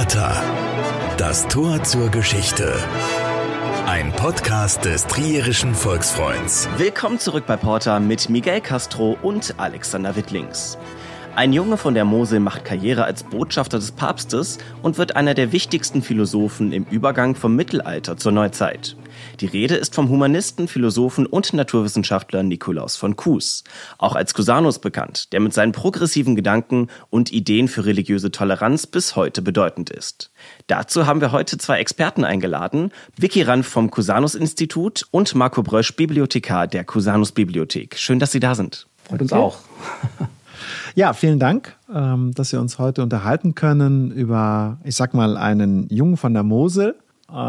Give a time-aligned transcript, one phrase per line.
[0.00, 0.42] Porta.
[1.18, 2.74] Das Tor zur Geschichte.
[3.86, 6.70] Ein Podcast des Trierischen Volksfreunds.
[6.78, 10.78] Willkommen zurück bei Porta mit Miguel Castro und Alexander Wittlings.
[11.36, 15.52] Ein Junge von der Mosel macht Karriere als Botschafter des Papstes und wird einer der
[15.52, 18.96] wichtigsten Philosophen im Übergang vom Mittelalter zur Neuzeit.
[19.40, 23.64] Die Rede ist vom Humanisten, Philosophen und Naturwissenschaftler Nikolaus von Kues,
[23.96, 29.16] auch als Cusanus bekannt, der mit seinen progressiven Gedanken und Ideen für religiöse Toleranz bis
[29.16, 30.30] heute bedeutend ist.
[30.66, 35.96] Dazu haben wir heute zwei Experten eingeladen, Vicky Ranf vom Cusanus Institut und Marco Brösch,
[35.96, 37.96] Bibliothekar der Cusanus Bibliothek.
[37.96, 38.88] Schön, dass Sie da sind.
[39.04, 39.58] Freut uns auch.
[40.94, 45.88] Ja, vielen Dank, ähm, dass wir uns heute unterhalten können über, ich sag mal, einen
[45.88, 46.96] Jungen von der Mosel.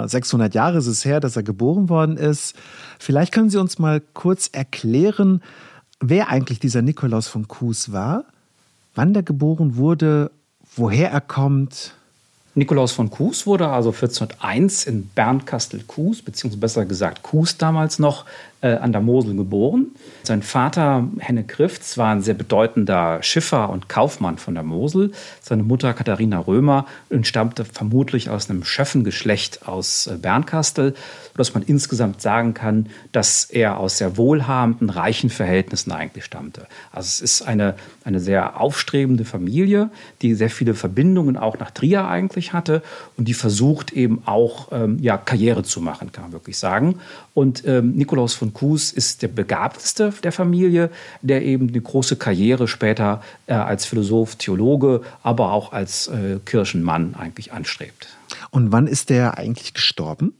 [0.05, 2.55] 600 äh, Jahre ist es her, dass er geboren worden ist.
[2.99, 5.41] Vielleicht können Sie uns mal kurz erklären,
[5.99, 8.25] wer eigentlich dieser Nikolaus von Kues war,
[8.95, 10.31] wann der geboren wurde,
[10.75, 11.93] woher er kommt.
[12.53, 18.25] Nikolaus von Kues wurde also 1401 in Bernkastel-Kues, beziehungsweise besser gesagt Kues damals noch,
[18.61, 19.87] äh, an der Mosel geboren.
[20.23, 25.11] Sein Vater Henne Grifts war ein sehr bedeutender Schiffer und Kaufmann von der Mosel.
[25.41, 30.93] Seine Mutter Katharina Römer entstammte vermutlich aus einem Schöffengeschlecht aus äh, Bernkastel,
[31.31, 36.67] sodass man insgesamt sagen kann, dass er aus sehr wohlhabenden, reichen Verhältnissen eigentlich stammte.
[36.91, 39.89] Also es ist eine, eine sehr aufstrebende Familie,
[40.21, 42.83] die sehr viele Verbindungen auch nach Trier eigentlich hatte
[43.17, 46.99] und die versucht eben auch ähm, ja, Karriere zu machen, kann man wirklich sagen.
[47.33, 50.89] Und ähm, Nikolaus von Kues ist der begabteste der Familie,
[51.21, 57.15] der eben eine große Karriere später äh, als Philosoph, Theologe, aber auch als äh, Kirchenmann
[57.15, 58.07] eigentlich anstrebt.
[58.49, 60.33] Und wann ist der eigentlich gestorben?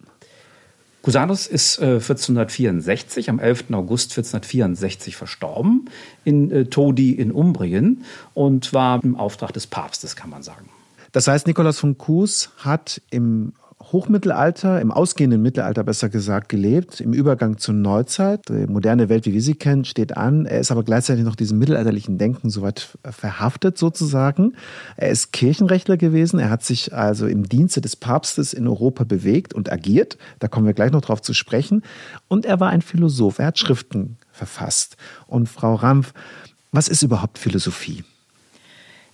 [1.02, 3.66] Cusanus ist äh, 1464, am 11.
[3.72, 5.90] August 1464 verstorben
[6.24, 10.70] in äh, Todi in Umbrien und war im Auftrag des Papstes, kann man sagen.
[11.12, 13.54] Das heißt, Nikolaus von Kues hat im
[13.92, 18.48] Hochmittelalter, im ausgehenden Mittelalter besser gesagt, gelebt, im Übergang zur Neuzeit.
[18.50, 20.46] Die moderne Welt, wie wir sie kennen, steht an.
[20.46, 24.54] Er ist aber gleichzeitig noch diesem mittelalterlichen Denken soweit verhaftet sozusagen.
[24.98, 26.40] Er ist Kirchenrechtler gewesen.
[26.40, 30.18] Er hat sich also im Dienste des Papstes in Europa bewegt und agiert.
[30.40, 31.84] Da kommen wir gleich noch drauf zu sprechen.
[32.28, 33.40] Und er war ein Philosoph.
[33.40, 34.98] Er hat Schriften verfasst.
[35.28, 36.14] Und Frau Rampf,
[36.72, 38.04] was ist überhaupt Philosophie?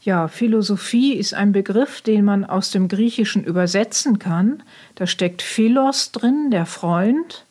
[0.07, 4.63] Ja, Philosophie ist ein Begriff, den man aus dem Griechischen übersetzen kann.
[4.95, 7.43] Da steckt Philos drin, der Freund,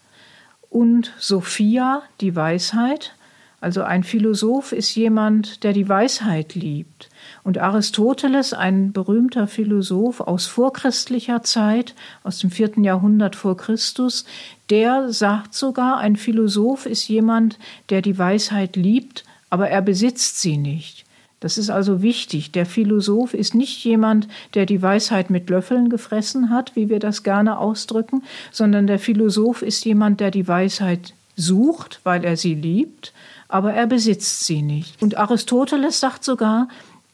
[0.70, 3.14] und Sophia, die Weisheit.
[3.60, 7.10] Also ein Philosoph ist jemand, der die Weisheit liebt.
[7.44, 11.94] Und Aristoteles, ein berühmter Philosoph aus vorchristlicher Zeit,
[12.24, 14.24] aus dem vierten Jahrhundert vor Christus,
[14.70, 17.58] der sagt sogar, ein Philosoph ist jemand,
[17.90, 21.05] der die Weisheit liebt, aber er besitzt sie nicht.
[21.40, 22.52] Das ist also wichtig.
[22.52, 27.22] Der Philosoph ist nicht jemand, der die Weisheit mit Löffeln gefressen hat, wie wir das
[27.22, 33.12] gerne ausdrücken, sondern der Philosoph ist jemand, der die Weisheit sucht, weil er sie liebt,
[33.48, 35.00] aber er besitzt sie nicht.
[35.02, 36.68] Und Aristoteles sagt sogar,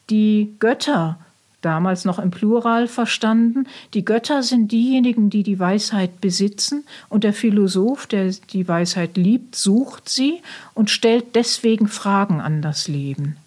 [0.09, 1.19] die Götter,
[1.61, 7.33] damals noch im Plural verstanden, die Götter sind diejenigen, die die Weisheit besitzen, und der
[7.33, 10.41] Philosoph, der die Weisheit liebt, sucht sie
[10.73, 13.37] und stellt deswegen Fragen an das Leben.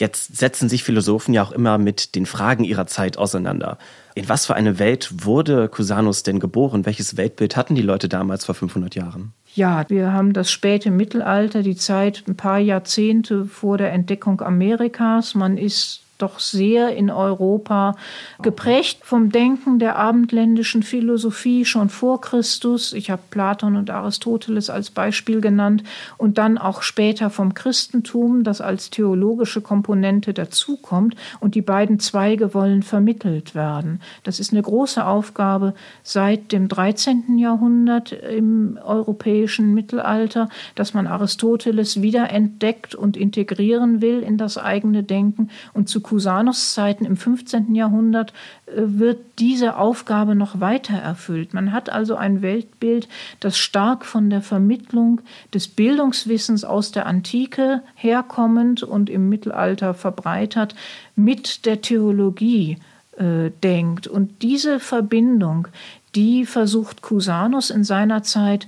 [0.00, 3.76] Jetzt setzen sich Philosophen ja auch immer mit den Fragen ihrer Zeit auseinander.
[4.14, 6.86] In was für eine Welt wurde Cusanus denn geboren?
[6.86, 9.34] Welches Weltbild hatten die Leute damals vor 500 Jahren?
[9.54, 15.34] Ja, wir haben das späte Mittelalter, die Zeit ein paar Jahrzehnte vor der Entdeckung Amerikas.
[15.34, 17.96] Man ist doch sehr in Europa
[18.42, 22.92] geprägt vom Denken der abendländischen Philosophie schon vor Christus.
[22.92, 25.82] Ich habe Platon und Aristoteles als Beispiel genannt
[26.16, 32.54] und dann auch später vom Christentum, das als theologische Komponente dazukommt und die beiden Zweige
[32.54, 34.00] wollen vermittelt werden.
[34.24, 37.38] Das ist eine große Aufgabe seit dem 13.
[37.38, 45.02] Jahrhundert im europäischen Mittelalter, dass man Aristoteles wieder entdeckt und integrieren will in das eigene
[45.02, 47.74] Denken und zu Cusanus-Zeiten im 15.
[47.74, 48.32] Jahrhundert
[48.66, 51.54] äh, wird diese Aufgabe noch weiter erfüllt.
[51.54, 53.08] Man hat also ein Weltbild,
[53.38, 55.20] das stark von der Vermittlung
[55.54, 60.74] des Bildungswissens aus der Antike herkommend und im Mittelalter verbreitert
[61.14, 62.78] mit der Theologie
[63.16, 64.08] äh, denkt.
[64.08, 65.68] Und diese Verbindung,
[66.16, 68.66] die versucht Cusanus in seiner Zeit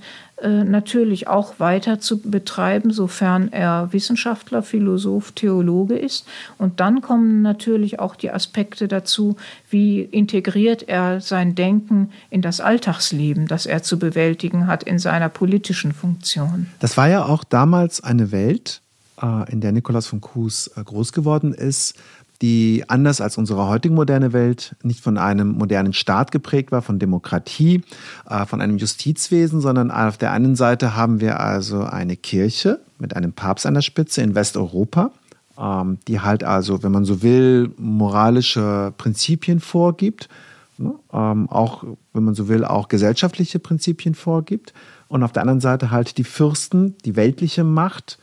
[0.49, 6.25] natürlich auch weiter zu betreiben, sofern er Wissenschaftler, Philosoph, Theologe ist.
[6.57, 9.37] Und dann kommen natürlich auch die Aspekte dazu,
[9.69, 15.29] wie integriert er sein Denken in das Alltagsleben, das er zu bewältigen hat in seiner
[15.29, 16.67] politischen Funktion.
[16.79, 18.81] Das war ja auch damals eine Welt,
[19.21, 21.95] äh, in der Nikolaus von Kues äh, groß geworden ist,
[22.41, 26.99] die anders als unsere heutige moderne Welt nicht von einem modernen Staat geprägt war, von
[26.99, 27.83] Demokratie,
[28.29, 33.15] äh, von einem Justizwesen, sondern auf der einen Seite haben wir also eine Kirche mit
[33.15, 35.11] einem Papst an der Spitze in Westeuropa,
[35.57, 40.29] ähm, die halt also, wenn man so will, moralische Prinzipien vorgibt,
[40.77, 41.83] ne, ähm, auch,
[42.13, 44.73] wenn man so will, auch gesellschaftliche Prinzipien vorgibt.
[45.07, 48.17] Und auf der anderen Seite halt die Fürsten, die weltliche Macht,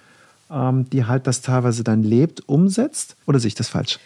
[0.51, 3.17] die halt das teilweise dann lebt, umsetzt?
[3.27, 3.99] Oder sehe ich das falsch?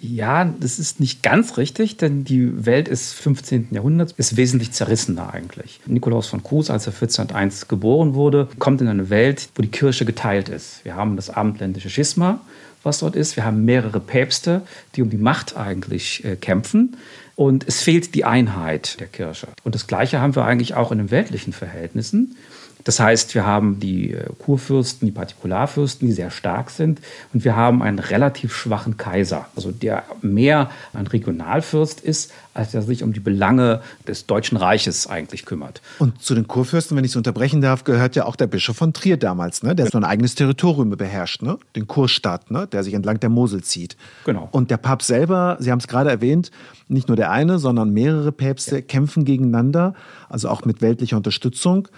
[0.00, 3.68] Ja, das ist nicht ganz richtig, denn die Welt des 15.
[3.70, 5.80] Jahrhunderts ist wesentlich zerrissener eigentlich.
[5.86, 10.04] Nikolaus von Kues, als er 1401 geboren wurde, kommt in eine Welt, wo die Kirche
[10.04, 10.84] geteilt ist.
[10.84, 12.40] Wir haben das abendländische Schisma,
[12.82, 13.36] was dort ist.
[13.36, 14.62] Wir haben mehrere Päpste,
[14.96, 16.96] die um die Macht eigentlich äh, kämpfen.
[17.36, 19.48] Und es fehlt die Einheit der Kirche.
[19.64, 22.36] Und das Gleiche haben wir eigentlich auch in den weltlichen Verhältnissen.
[22.84, 27.00] Das heißt, wir haben die äh, Kurfürsten, die Partikularfürsten, die sehr stark sind.
[27.32, 32.82] Und wir haben einen relativ schwachen Kaiser, also der mehr ein Regionalfürst ist, als der
[32.82, 35.82] sich um die Belange des Deutschen Reiches eigentlich kümmert.
[35.98, 38.92] Und zu den Kurfürsten, wenn ich es unterbrechen darf, gehört ja auch der Bischof von
[38.92, 39.74] Trier damals, ne?
[39.74, 41.58] der so ein eigenes Territorium beherrscht, ne?
[41.74, 42.66] den Kurstadt, ne?
[42.66, 43.96] der sich entlang der Mosel zieht.
[44.24, 44.48] Genau.
[44.52, 46.50] Und der Papst selber, Sie haben es gerade erwähnt,
[46.88, 48.82] nicht nur der eine, sondern mehrere Päpste ja.
[48.82, 49.94] kämpfen gegeneinander,
[50.28, 51.88] also auch mit weltlicher Unterstützung.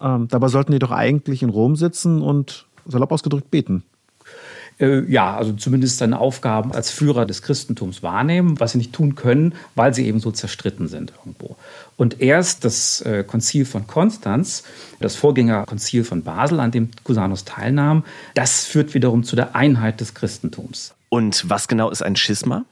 [0.00, 3.82] Ähm, dabei sollten die doch eigentlich in Rom sitzen und salopp ausgedrückt beten.
[4.78, 9.14] Äh, ja, also zumindest seine Aufgaben als Führer des Christentums wahrnehmen, was sie nicht tun
[9.14, 11.56] können, weil sie eben so zerstritten sind irgendwo.
[11.96, 14.64] Und erst das äh, Konzil von Konstanz,
[15.00, 20.12] das Vorgängerkonzil von Basel, an dem Cusanus teilnahm, das führt wiederum zu der Einheit des
[20.12, 20.94] Christentums.
[21.08, 22.64] Und was genau ist ein Schisma?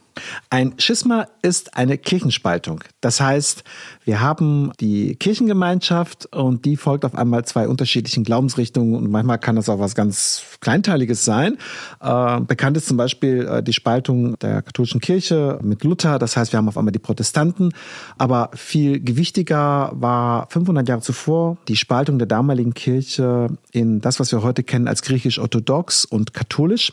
[0.51, 2.85] Ein Schisma ist eine Kirchenspaltung.
[3.01, 3.65] Das heißt,
[4.05, 9.57] wir haben die Kirchengemeinschaft und die folgt auf einmal zwei unterschiedlichen Glaubensrichtungen und manchmal kann
[9.57, 11.59] das auch was ganz Kleinteiliges sein.
[12.01, 16.19] Äh, bekannt ist zum Beispiel äh, die Spaltung der katholischen Kirche mit Luther.
[16.19, 17.73] Das heißt, wir haben auf einmal die Protestanten.
[18.19, 24.33] Aber viel gewichtiger war 500 Jahre zuvor die Spaltung der damaligen Kirche in das, was
[24.33, 26.93] wir heute kennen als griechisch-orthodox und katholisch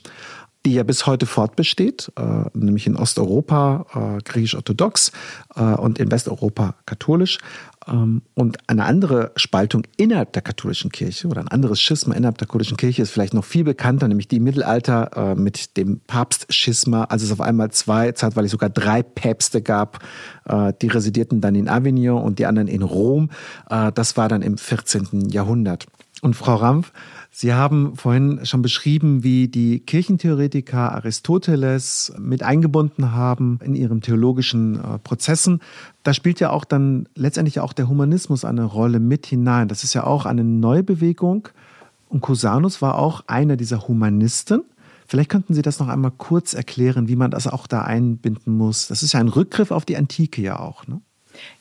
[0.65, 5.11] die ja bis heute fortbesteht, äh, nämlich in Osteuropa äh, griechisch-orthodox
[5.55, 7.39] äh, und in Westeuropa katholisch.
[7.87, 12.47] Ähm, und eine andere Spaltung innerhalb der katholischen Kirche oder ein anderes Schisma innerhalb der
[12.47, 17.05] katholischen Kirche ist vielleicht noch viel bekannter, nämlich die im Mittelalter äh, mit dem Papstschisma,
[17.05, 19.99] als es auf einmal zwei, zeitweilig sogar drei Päpste gab.
[20.45, 23.31] Äh, die residierten dann in Avignon und die anderen in Rom.
[23.69, 25.29] Äh, das war dann im 14.
[25.29, 25.87] Jahrhundert.
[26.21, 26.91] Und Frau Rampf,
[27.33, 34.75] Sie haben vorhin schon beschrieben, wie die Kirchentheoretiker Aristoteles mit eingebunden haben in ihren theologischen
[34.75, 35.61] äh, Prozessen.
[36.03, 39.69] Da spielt ja auch dann letztendlich auch der Humanismus eine Rolle mit hinein.
[39.69, 41.47] Das ist ja auch eine Neubewegung.
[42.09, 44.63] Und Cusanus war auch einer dieser Humanisten.
[45.07, 48.89] Vielleicht könnten Sie das noch einmal kurz erklären, wie man das auch da einbinden muss.
[48.89, 50.85] Das ist ja ein Rückgriff auf die Antike ja auch.
[50.85, 50.99] Ne?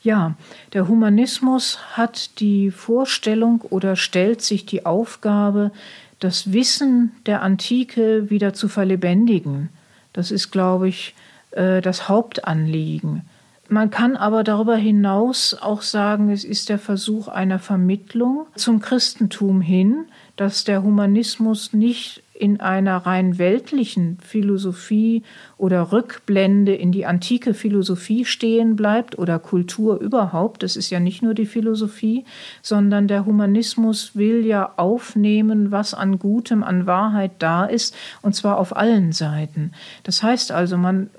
[0.01, 0.35] Ja,
[0.73, 5.71] der Humanismus hat die Vorstellung oder stellt sich die Aufgabe,
[6.19, 9.69] das Wissen der Antike wieder zu verlebendigen.
[10.13, 11.15] Das ist, glaube ich,
[11.51, 13.23] äh, das Hauptanliegen.
[13.69, 19.61] Man kann aber darüber hinaus auch sagen, es ist der Versuch einer Vermittlung zum Christentum
[19.61, 25.21] hin, dass der Humanismus nicht in einer rein weltlichen Philosophie
[25.57, 30.63] oder Rückblende in die antike Philosophie stehen bleibt oder Kultur überhaupt.
[30.63, 32.25] Das ist ja nicht nur die Philosophie,
[32.63, 38.57] sondern der Humanismus will ja aufnehmen, was an Gutem, an Wahrheit da ist, und zwar
[38.57, 39.73] auf allen Seiten.
[40.01, 41.11] Das heißt also, man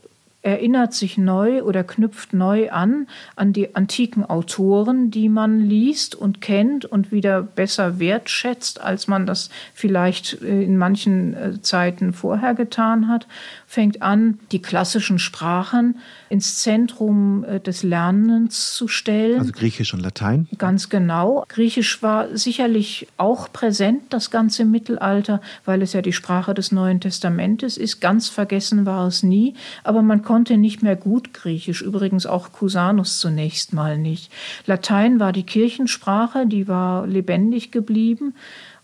[0.42, 3.06] erinnert sich neu oder knüpft neu an
[3.36, 9.24] an die antiken Autoren, die man liest und kennt und wieder besser wertschätzt, als man
[9.24, 13.26] das vielleicht äh, in manchen äh, Zeiten vorher getan hat,
[13.72, 15.96] fängt an, die klassischen Sprachen
[16.28, 19.40] ins Zentrum äh, des Lernens zu stellen.
[19.40, 20.46] Also Griechisch und Latein?
[20.58, 21.46] Ganz genau.
[21.48, 27.00] Griechisch war sicherlich auch präsent, das ganze Mittelalter, weil es ja die Sprache des Neuen
[27.00, 28.02] Testamentes ist.
[28.02, 33.20] Ganz vergessen war es nie, aber man konnte nicht mehr gut Griechisch, übrigens auch Cusanus
[33.20, 34.30] zunächst mal nicht.
[34.66, 38.34] Latein war die Kirchensprache, die war lebendig geblieben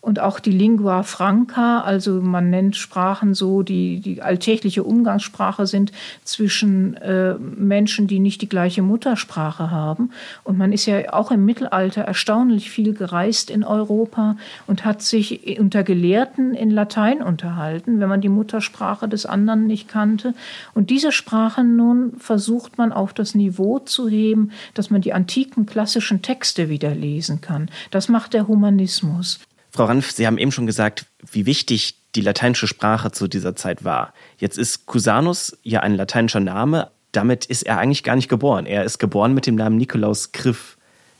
[0.00, 5.90] und auch die Lingua Franca, also man nennt Sprachen so, die die alltägliche Umgangssprache sind
[6.22, 10.10] zwischen äh, Menschen, die nicht die gleiche Muttersprache haben.
[10.44, 14.36] Und man ist ja auch im Mittelalter erstaunlich viel gereist in Europa
[14.68, 19.88] und hat sich unter Gelehrten in Latein unterhalten, wenn man die Muttersprache des anderen nicht
[19.88, 20.32] kannte.
[20.74, 25.66] Und diese Sprachen nun versucht man auf das Niveau zu heben, dass man die antiken
[25.66, 27.68] klassischen Texte wieder lesen kann.
[27.90, 29.40] Das macht der Humanismus.
[29.70, 33.84] Frau Ranf, Sie haben eben schon gesagt, wie wichtig die lateinische Sprache zu dieser Zeit
[33.84, 34.14] war.
[34.38, 38.66] Jetzt ist Cusanus ja ein lateinischer Name, damit ist er eigentlich gar nicht geboren.
[38.66, 40.76] Er ist geboren mit dem Namen Nikolaus Griff.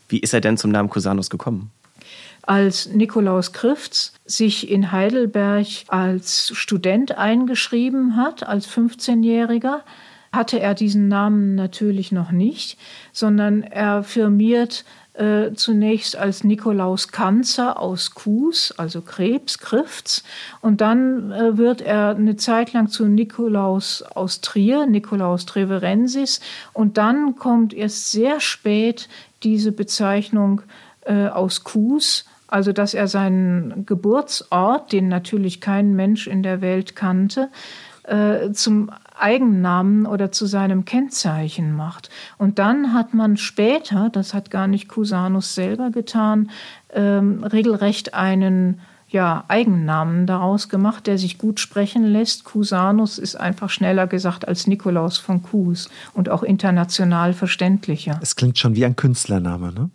[0.07, 1.71] Wie ist er denn zum Namen Cusanus gekommen?
[2.49, 9.81] als Nikolaus Krifts sich in Heidelberg als Student eingeschrieben hat, als 15-Jähriger,
[10.31, 12.79] hatte er diesen Namen natürlich noch nicht,
[13.11, 14.83] sondern er firmiert
[15.19, 20.23] äh, zunächst als Nikolaus Kanzer aus Kues, also Krebs, Krifts.
[20.61, 26.39] Und dann äh, wird er eine Zeit lang zu Nikolaus aus Trier, Nikolaus Treverensis.
[26.71, 29.09] Und dann kommt erst sehr spät
[29.43, 30.61] diese Bezeichnung
[31.01, 36.95] äh, aus Kues, also dass er seinen Geburtsort, den natürlich kein Mensch in der Welt
[36.95, 37.49] kannte,
[38.03, 42.09] äh, zum Eigennamen oder zu seinem Kennzeichen macht.
[42.37, 46.49] Und dann hat man später, das hat gar nicht Cusanus selber getan,
[46.93, 52.43] ähm, regelrecht einen ja, Eigennamen daraus gemacht, der sich gut sprechen lässt.
[52.45, 58.19] Cusanus ist einfach schneller gesagt als Nikolaus von Cus und auch international verständlicher.
[58.21, 59.89] Es klingt schon wie ein Künstlername, ne?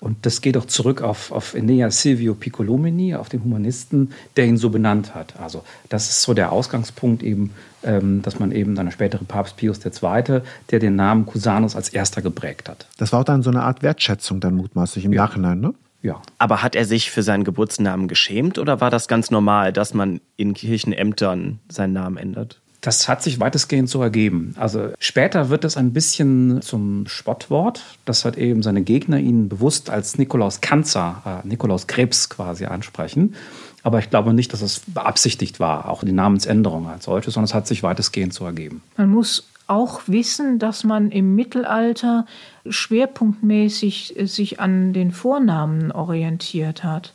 [0.00, 4.56] Und das geht auch zurück auf, auf Enea Silvio Piccolomini, auf den Humanisten, der ihn
[4.56, 5.34] so benannt hat.
[5.38, 7.52] Also das ist so der Ausgangspunkt eben,
[7.82, 10.40] ähm, dass man eben dann der spätere Papst Pius II.,
[10.70, 12.86] der den Namen Cusanus als erster geprägt hat.
[12.96, 15.24] Das war auch dann so eine Art Wertschätzung dann mutmaßlich im ja.
[15.26, 15.74] Nachhinein, ne?
[16.02, 16.22] Ja.
[16.38, 20.22] Aber hat er sich für seinen Geburtsnamen geschämt oder war das ganz normal, dass man
[20.36, 22.62] in Kirchenämtern seinen Namen ändert?
[22.80, 24.54] Das hat sich weitestgehend so ergeben.
[24.58, 27.82] Also später wird es ein bisschen zum Spottwort.
[28.06, 33.34] Das hat eben seine Gegner ihn bewusst als Nikolaus Kanzer, äh, Nikolaus Krebs quasi ansprechen.
[33.82, 37.54] Aber ich glaube nicht, dass es beabsichtigt war, auch die Namensänderung als solche, sondern es
[37.54, 38.82] hat sich weitestgehend so ergeben.
[38.96, 42.26] Man muss auch wissen, dass man im Mittelalter
[42.68, 47.14] schwerpunktmäßig sich an den Vornamen orientiert hat.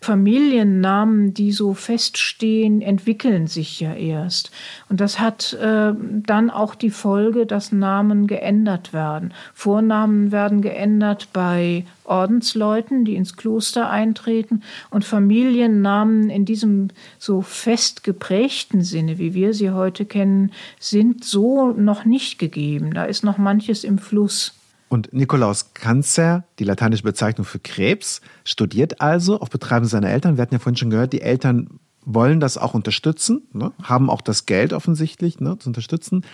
[0.00, 4.52] Familiennamen, die so feststehen, entwickeln sich ja erst.
[4.88, 9.34] Und das hat äh, dann auch die Folge, dass Namen geändert werden.
[9.54, 14.62] Vornamen werden geändert bei Ordensleuten, die ins Kloster eintreten.
[14.90, 16.88] Und Familiennamen in diesem
[17.18, 22.94] so fest geprägten Sinne, wie wir sie heute kennen, sind so noch nicht gegeben.
[22.94, 24.57] Da ist noch manches im Fluss.
[24.88, 30.36] Und Nikolaus Kanzer, die lateinische Bezeichnung für Krebs, studiert also auf Betreiben seiner Eltern.
[30.36, 33.72] Wir hatten ja vorhin schon gehört, die Eltern wollen das auch unterstützen, ne?
[33.82, 36.24] haben auch das Geld offensichtlich ne, zu unterstützen.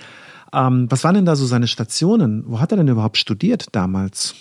[0.52, 2.44] Ähm, was waren denn da so seine Stationen?
[2.46, 4.36] Wo hat er denn überhaupt studiert damals?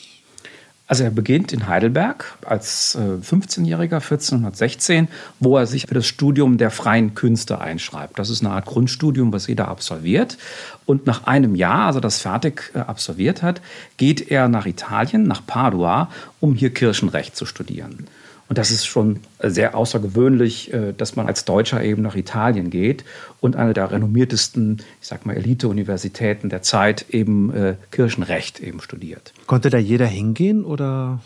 [0.85, 5.07] Also er beginnt in Heidelberg als 15-Jähriger, äh, 1416,
[5.39, 8.19] wo er sich für das Studium der freien Künste einschreibt.
[8.19, 10.37] Das ist eine Art Grundstudium, was jeder absolviert.
[10.85, 13.61] Und nach einem Jahr, also das fertig äh, absolviert hat,
[13.95, 16.09] geht er nach Italien, nach Padua,
[16.41, 18.07] um hier Kirchenrecht zu studieren.
[18.49, 23.03] Und das ist schon sehr außergewöhnlich, äh, dass man als Deutscher eben nach Italien geht
[23.41, 29.33] und eine der renommiertesten, ich sag mal, Elite-Universitäten der Zeit eben äh, Kirchenrecht eben studiert.
[29.47, 31.21] Konnte da jeder hingehen oder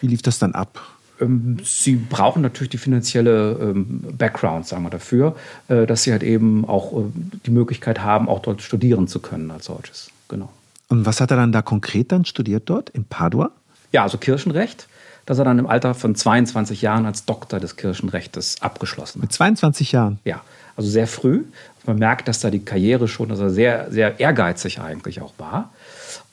[0.00, 0.80] wie lief das dann ab?
[1.20, 5.36] Ähm, sie brauchen natürlich die finanzielle ähm, Background, sagen wir dafür,
[5.68, 7.04] äh, dass sie halt eben auch
[7.46, 10.10] die Möglichkeit haben, auch dort studieren zu können als solches.
[10.28, 10.50] Genau.
[10.88, 13.50] Und was hat er dann da konkret dann studiert dort in Padua?
[13.92, 14.88] Ja, also Kirchenrecht
[15.32, 19.22] dass er dann im Alter von 22 Jahren als Doktor des Kirchenrechts abgeschlossen hat.
[19.22, 20.18] Mit 22 Jahren?
[20.26, 20.42] Ja,
[20.76, 21.44] also sehr früh.
[21.86, 25.70] Man merkt, dass da die Karriere schon, dass er sehr, sehr ehrgeizig eigentlich auch war.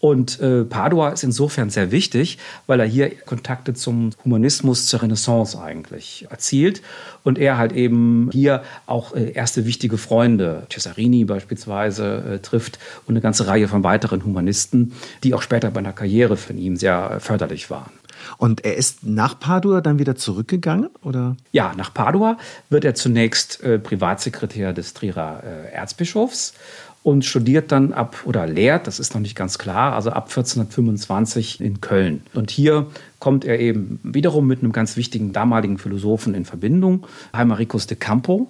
[0.01, 5.58] Und äh, Padua ist insofern sehr wichtig, weil er hier Kontakte zum Humanismus, zur Renaissance
[5.58, 6.82] eigentlich erzielt.
[7.24, 13.13] Und er halt eben hier auch äh, erste wichtige Freunde, Cesarini beispielsweise, äh, trifft und
[13.13, 14.91] eine ganze Reihe von weiteren Humanisten,
[15.24, 17.99] die auch später bei einer Karriere von ihm sehr förderlich waren.
[18.38, 21.36] Und er ist nach Padua dann wieder zurückgegangen, oder?
[21.52, 22.38] Ja, nach Padua
[22.70, 26.54] wird er zunächst äh, Privatsekretär des Trierer äh, Erzbischofs
[27.02, 31.62] und studiert dann ab oder lehrt, das ist noch nicht ganz klar, also ab 1425
[31.62, 32.22] in Köln.
[32.34, 32.88] Und hier
[33.20, 38.50] kommt er eben wiederum mit einem ganz wichtigen damaligen Philosophen in Verbindung, Heimaricus de Campo.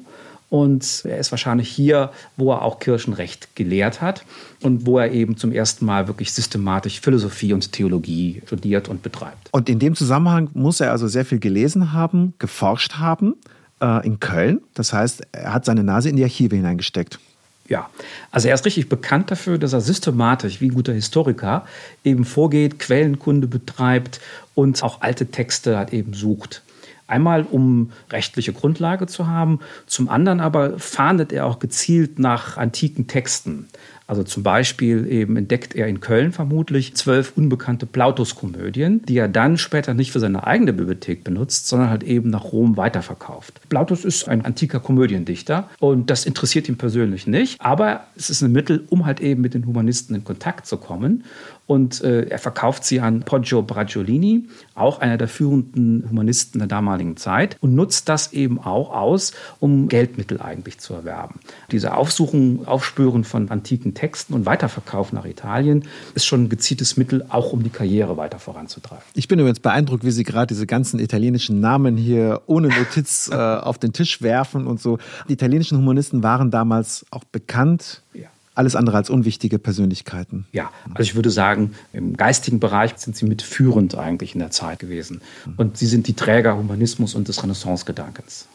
[0.49, 4.25] Und er ist wahrscheinlich hier, wo er auch Kirchenrecht gelehrt hat
[4.61, 9.49] und wo er eben zum ersten Mal wirklich systematisch Philosophie und Theologie studiert und betreibt.
[9.51, 13.35] Und in dem Zusammenhang muss er also sehr viel gelesen haben, geforscht haben
[13.79, 14.61] äh, in Köln.
[14.73, 17.19] Das heißt, er hat seine Nase in die Archive hineingesteckt.
[17.67, 17.87] Ja,
[18.31, 21.65] also er ist richtig bekannt dafür, dass er systematisch, wie ein guter Historiker,
[22.03, 24.19] eben vorgeht, Quellenkunde betreibt
[24.55, 26.63] und auch alte Texte halt eben sucht.
[27.09, 33.07] Einmal, um rechtliche Grundlage zu haben, zum anderen aber fahndet er auch gezielt nach antiken
[33.07, 33.67] Texten.
[34.09, 39.59] Also zum Beispiel eben entdeckt er in Köln vermutlich zwölf unbekannte Plautus-Komödien, die er dann
[39.59, 43.61] später nicht für seine eigene Bibliothek benutzt, sondern halt eben nach Rom weiterverkauft.
[43.69, 48.51] Plautus ist ein antiker Komödiendichter und das interessiert ihn persönlich nicht, aber es ist ein
[48.51, 51.23] Mittel, um halt eben mit den Humanisten in Kontakt zu kommen
[51.69, 57.15] und äh, er verkauft sie an Poggio Bracciolini, auch einer der führenden Humanisten der damaligen
[57.15, 61.39] Zeit, und nutzt das eben auch aus, um Geldmittel eigentlich zu erwerben.
[61.71, 65.83] Diese Aufsuchen, Aufspüren von antiken Texten und Weiterverkauf nach Italien
[66.15, 69.03] ist schon ein gezieltes Mittel, auch um die Karriere weiter voranzutreiben.
[69.13, 73.35] Ich bin übrigens beeindruckt, wie Sie gerade diese ganzen italienischen Namen hier ohne Notiz äh,
[73.35, 74.99] auf den Tisch werfen und so.
[75.27, 78.01] Die italienischen Humanisten waren damals auch bekannt.
[78.13, 80.45] Ja alles andere als unwichtige Persönlichkeiten.
[80.51, 84.79] Ja, also ich würde sagen, im geistigen Bereich sind sie mitführend eigentlich in der Zeit
[84.79, 85.21] gewesen.
[85.55, 88.49] Und sie sind die Träger Humanismus und des Renaissance-Gedankens.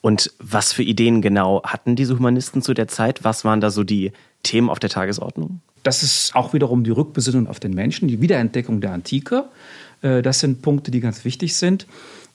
[0.00, 3.24] Und was für Ideen genau hatten diese Humanisten zu der Zeit?
[3.24, 5.60] Was waren da so die Themen auf der Tagesordnung?
[5.82, 9.46] Das ist auch wiederum die Rückbesinnung auf den Menschen, die Wiederentdeckung der Antike.
[10.00, 11.86] Äh, das sind Punkte, die ganz wichtig sind.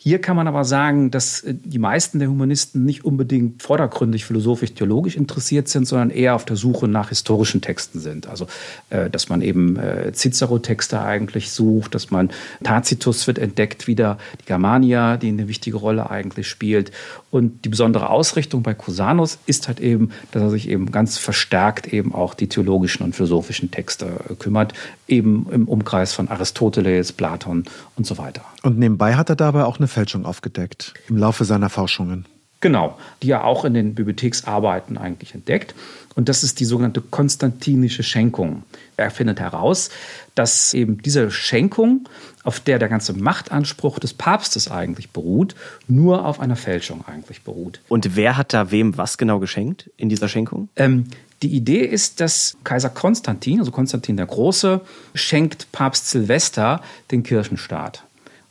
[0.07, 5.17] Hier kann man aber sagen, dass äh, die meisten der Humanisten nicht unbedingt vordergründig philosophisch-theologisch
[5.17, 8.25] interessiert sind, sondern eher auf der Suche nach historischen Texten sind.
[8.25, 8.47] Also,
[8.89, 9.77] äh, dass man eben
[10.13, 12.29] Cicero-Texte eigentlich sucht, dass man
[12.63, 16.91] Tacitus wird entdeckt wieder, die Germania, die eine wichtige Rolle eigentlich spielt.
[17.29, 21.91] Und die besondere Ausrichtung bei Cusanus ist halt eben, dass er sich eben ganz verstärkt
[21.91, 24.07] eben auch die theologischen und philosophischen Texte
[24.39, 24.73] kümmert,
[25.07, 28.41] eben im Umkreis von Aristoteles, Platon und so weiter.
[28.63, 32.25] Und nebenbei hat er dabei auch eine Fälschung aufgedeckt im Laufe seiner Forschungen.
[32.59, 35.75] Genau, die er auch in den Bibliotheksarbeiten eigentlich entdeckt.
[36.15, 38.63] Und das ist die sogenannte konstantinische Schenkung.
[38.95, 39.91] Er findet heraus,
[40.33, 42.09] dass eben diese Schenkung,
[42.43, 45.53] auf der der ganze Machtanspruch des Papstes eigentlich beruht,
[45.87, 47.81] nur auf einer Fälschung eigentlich beruht.
[47.87, 50.69] Und wer hat da wem was genau geschenkt in dieser Schenkung?
[50.75, 51.05] Ähm,
[51.43, 54.81] die Idee ist, dass Kaiser Konstantin, also Konstantin der Große,
[55.13, 58.03] schenkt Papst Silvester den Kirchenstaat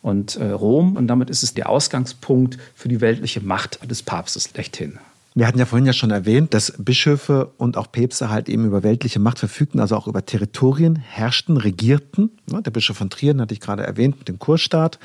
[0.03, 0.97] und äh, Rom.
[0.97, 4.99] Und damit ist es der Ausgangspunkt für die weltliche Macht des Papstes schlechthin.
[5.35, 8.83] Wir hatten ja vorhin ja schon erwähnt, dass Bischöfe und auch Päpste halt eben über
[8.83, 12.31] weltliche Macht verfügten, also auch über Territorien herrschten, regierten.
[12.47, 14.99] Der Bischof von Trier hatte ich gerade erwähnt mit dem Kurstaat.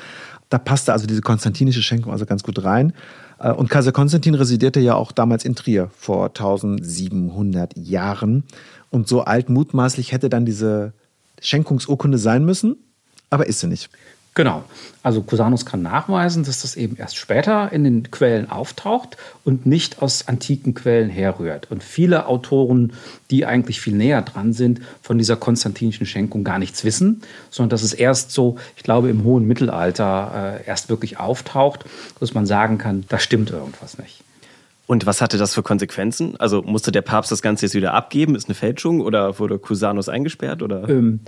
[0.51, 2.93] Da passte also diese konstantinische Schenkung also ganz gut rein.
[3.39, 8.43] Äh, und Kaiser Konstantin residierte ja auch damals in Trier vor 1700 Jahren.
[8.89, 10.91] Und so alt mutmaßlich hätte dann diese
[11.41, 12.75] Schenkungsurkunde sein müssen,
[13.29, 13.89] aber ist sie nicht.
[14.33, 14.63] Genau.
[15.03, 20.01] Also Cusanus kann nachweisen, dass das eben erst später in den Quellen auftaucht und nicht
[20.01, 21.69] aus antiken Quellen herrührt.
[21.69, 22.93] Und viele Autoren,
[23.29, 27.83] die eigentlich viel näher dran sind, von dieser konstantinischen Schenkung gar nichts wissen, sondern dass
[27.83, 31.83] es erst so, ich glaube, im hohen Mittelalter äh, erst wirklich auftaucht,
[32.19, 34.23] dass man sagen kann, da stimmt irgendwas nicht.
[34.87, 36.35] Und was hatte das für Konsequenzen?
[36.37, 38.35] Also musste der Papst das Ganze jetzt wieder abgeben?
[38.35, 40.61] Ist eine Fälschung oder wurde Cusanus eingesperrt?
[40.61, 40.87] Oder?
[40.89, 41.21] Ähm,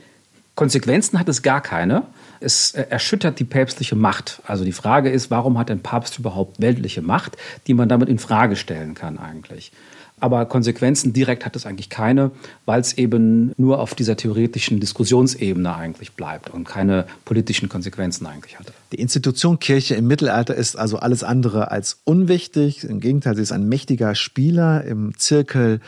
[0.55, 2.03] Konsequenzen hat es gar keine.
[2.39, 4.41] Es äh, erschüttert die päpstliche Macht.
[4.45, 7.37] Also die Frage ist, warum hat ein Papst überhaupt weltliche Macht,
[7.67, 9.71] die man damit in Frage stellen kann eigentlich?
[10.19, 12.31] Aber Konsequenzen direkt hat es eigentlich keine,
[12.65, 18.57] weil es eben nur auf dieser theoretischen Diskussionsebene eigentlich bleibt und keine politischen Konsequenzen eigentlich
[18.57, 18.71] hatte.
[18.93, 22.85] Die Institution Kirche im Mittelalter ist also alles andere als unwichtig.
[22.85, 25.81] Im Gegenteil, sie ist ein mächtiger Spieler im Zirkel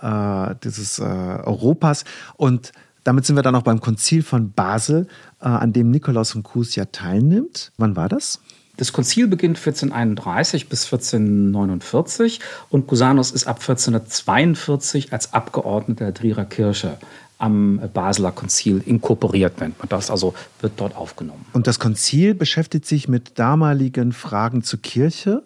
[0.00, 2.04] äh, dieses äh, Europas.
[2.36, 2.72] Und
[3.06, 5.06] damit sind wir dann auch beim Konzil von Basel,
[5.40, 7.72] äh, an dem Nikolaus von Kues ja teilnimmt.
[7.76, 8.40] Wann war das?
[8.76, 16.44] Das Konzil beginnt 1431 bis 1449 und Cusanus ist ab 1442 als Abgeordneter der Trierer
[16.44, 16.98] Kirche
[17.38, 21.44] am Basler Konzil inkorporiert, nennt man das, also wird dort aufgenommen.
[21.52, 25.42] Und das Konzil beschäftigt sich mit damaligen Fragen zur Kirche?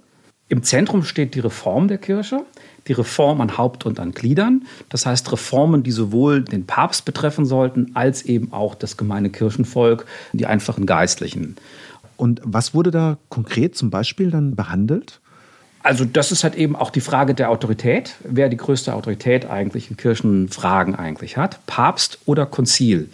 [0.48, 2.44] Im Zentrum steht die Reform der Kirche
[2.88, 4.64] die Reform an Haupt und an Gliedern.
[4.88, 10.06] Das heißt Reformen, die sowohl den Papst betreffen sollten, als eben auch das gemeine Kirchenvolk,
[10.32, 11.56] die einfachen Geistlichen.
[12.16, 15.20] Und was wurde da konkret zum Beispiel dann behandelt?
[15.82, 19.90] Also das ist halt eben auch die Frage der Autorität, wer die größte Autorität eigentlich
[19.90, 23.08] in Kirchenfragen eigentlich hat, Papst oder Konzil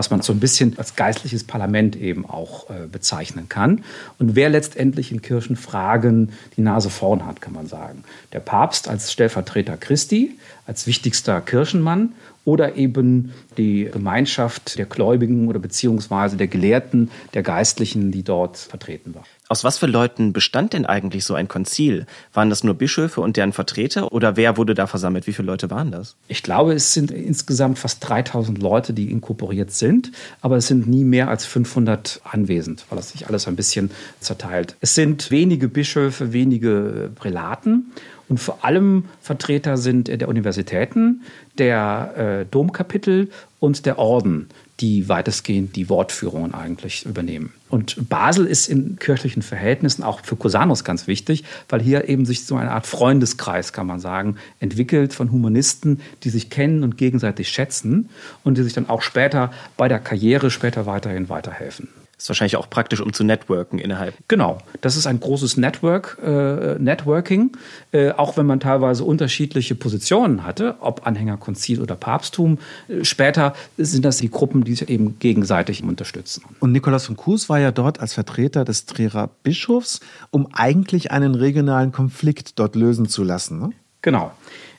[0.00, 3.84] was man so ein bisschen als geistliches Parlament eben auch äh, bezeichnen kann.
[4.18, 8.02] Und wer letztendlich in Kirchenfragen die Nase vorn hat, kann man sagen.
[8.32, 12.14] Der Papst als Stellvertreter Christi, als wichtigster Kirchenmann
[12.46, 19.14] oder eben die Gemeinschaft der Gläubigen oder beziehungsweise der Gelehrten, der Geistlichen, die dort vertreten
[19.14, 19.24] war.
[19.50, 22.06] Aus was für Leuten bestand denn eigentlich so ein Konzil?
[22.32, 25.26] Waren das nur Bischöfe und deren Vertreter oder wer wurde da versammelt?
[25.26, 26.14] Wie viele Leute waren das?
[26.28, 31.02] Ich glaube, es sind insgesamt fast 3000 Leute, die inkorporiert sind, aber es sind nie
[31.02, 34.76] mehr als 500 anwesend, weil das sich alles ein bisschen zerteilt.
[34.82, 37.90] Es sind wenige Bischöfe, wenige Prälaten
[38.28, 41.22] und vor allem Vertreter sind der Universitäten,
[41.58, 47.52] der äh, Domkapitel und der Orden, die weitestgehend die Wortführungen eigentlich übernehmen.
[47.70, 52.44] Und Basel ist in kirchlichen Verhältnissen auch für Cusanus ganz wichtig, weil hier eben sich
[52.44, 57.48] so eine Art Freundeskreis, kann man sagen, entwickelt von Humanisten, die sich kennen und gegenseitig
[57.48, 58.10] schätzen
[58.42, 61.88] und die sich dann auch später bei der Karriere später weiterhin weiterhelfen.
[62.20, 64.14] Ist wahrscheinlich auch praktisch, um zu networken innerhalb.
[64.28, 67.52] Genau, das ist ein großes Network, äh, Networking,
[67.92, 72.58] äh, auch wenn man teilweise unterschiedliche Positionen hatte, ob Anhänger Konzil oder Papsttum.
[72.88, 76.44] Äh, später sind das die Gruppen, die sich eben gegenseitig unterstützen.
[76.60, 81.34] Und Nikolaus von Kues war ja dort als Vertreter des Trierer Bischofs, um eigentlich einen
[81.34, 83.60] regionalen Konflikt dort lösen zu lassen.
[83.60, 83.70] Ne?
[84.02, 84.30] Genau.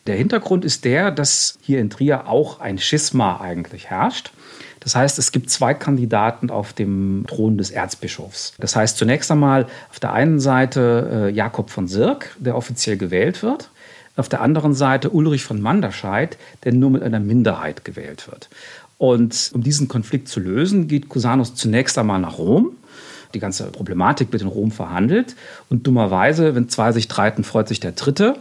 [0.06, 4.32] Der Hintergrund ist der, dass hier in Trier auch ein Schisma eigentlich herrscht.
[4.82, 8.54] Das heißt, es gibt zwei Kandidaten auf dem Thron des Erzbischofs.
[8.60, 13.44] Das heißt zunächst einmal auf der einen Seite äh, Jakob von Sirk, der offiziell gewählt
[13.44, 13.70] wird.
[14.18, 18.50] Auf der anderen Seite Ulrich von Manderscheid, der nur mit einer Minderheit gewählt wird.
[18.98, 22.76] Und um diesen Konflikt zu lösen, geht Cusanus zunächst einmal nach Rom
[23.32, 25.36] die ganze Problematik wird in Rom verhandelt.
[25.70, 28.36] Und dummerweise, wenn zwei sich streiten, freut sich der Dritte.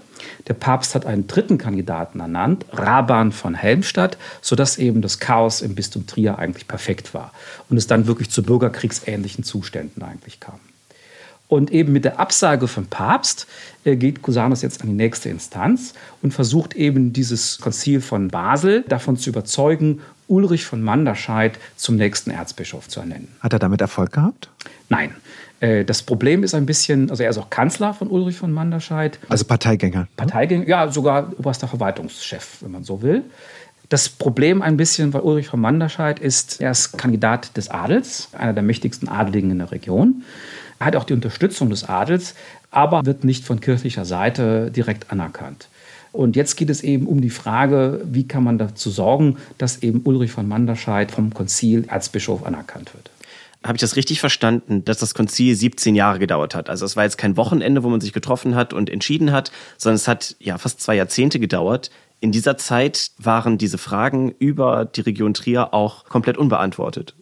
[0.48, 5.74] Der Papst hat einen dritten Kandidaten ernannt, Raban von Helmstadt, sodass eben das Chaos im
[5.74, 7.32] Bistum Trier eigentlich perfekt war
[7.68, 10.60] und es dann wirklich zu bürgerkriegsähnlichen Zuständen eigentlich kam.
[11.50, 13.48] Und eben mit der Absage vom Papst
[13.82, 18.84] äh, geht Cusanus jetzt an die nächste Instanz und versucht eben dieses Konzil von Basel
[18.88, 23.28] davon zu überzeugen, Ulrich von Manderscheid zum nächsten Erzbischof zu ernennen.
[23.40, 24.48] Hat er damit Erfolg gehabt?
[24.88, 25.14] Nein.
[25.60, 29.18] Äh, das Problem ist ein bisschen, also er ist auch Kanzler von Ulrich von Manderscheid.
[29.28, 30.08] Also Parteigänger.
[30.16, 33.24] Parteigänger, ja, sogar oberster Verwaltungschef, wenn man so will.
[33.90, 38.52] Das Problem ein bisschen bei Ulrich von Manderscheid ist, er ist Kandidat des Adels, einer
[38.52, 40.22] der mächtigsten Adeligen in der Region.
[40.78, 42.34] Er hat auch die Unterstützung des Adels,
[42.70, 45.68] aber wird nicht von kirchlicher Seite direkt anerkannt.
[46.12, 50.00] Und jetzt geht es eben um die Frage, wie kann man dazu sorgen, dass eben
[50.04, 53.10] Ulrich von Manderscheid vom Konzil als Bischof anerkannt wird.
[53.62, 56.70] Habe ich das richtig verstanden, dass das Konzil 17 Jahre gedauert hat?
[56.70, 59.96] Also es war jetzt kein Wochenende, wo man sich getroffen hat und entschieden hat, sondern
[59.96, 61.90] es hat ja fast zwei Jahrzehnte gedauert.
[62.20, 67.14] In dieser Zeit waren diese Fragen über die Region Trier auch komplett unbeantwortet.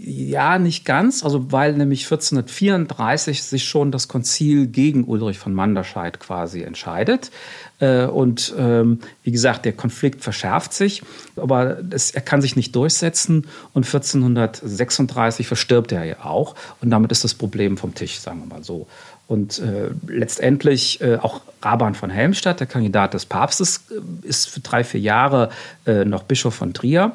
[0.00, 6.20] Ja, nicht ganz, also weil nämlich 1434 sich schon das Konzil gegen Ulrich von Manderscheid
[6.20, 7.32] quasi entscheidet.
[7.80, 11.02] Äh, und ähm, wie gesagt, der Konflikt verschärft sich,
[11.34, 13.48] aber das, er kann sich nicht durchsetzen.
[13.72, 16.54] Und 1436 verstirbt er ja auch.
[16.80, 18.86] Und damit ist das Problem vom Tisch, sagen wir mal so.
[19.26, 24.60] Und äh, letztendlich äh, auch Raban von Helmstadt, der Kandidat des Papstes, äh, ist für
[24.60, 25.50] drei, vier Jahre
[25.86, 27.14] äh, noch Bischof von Trier.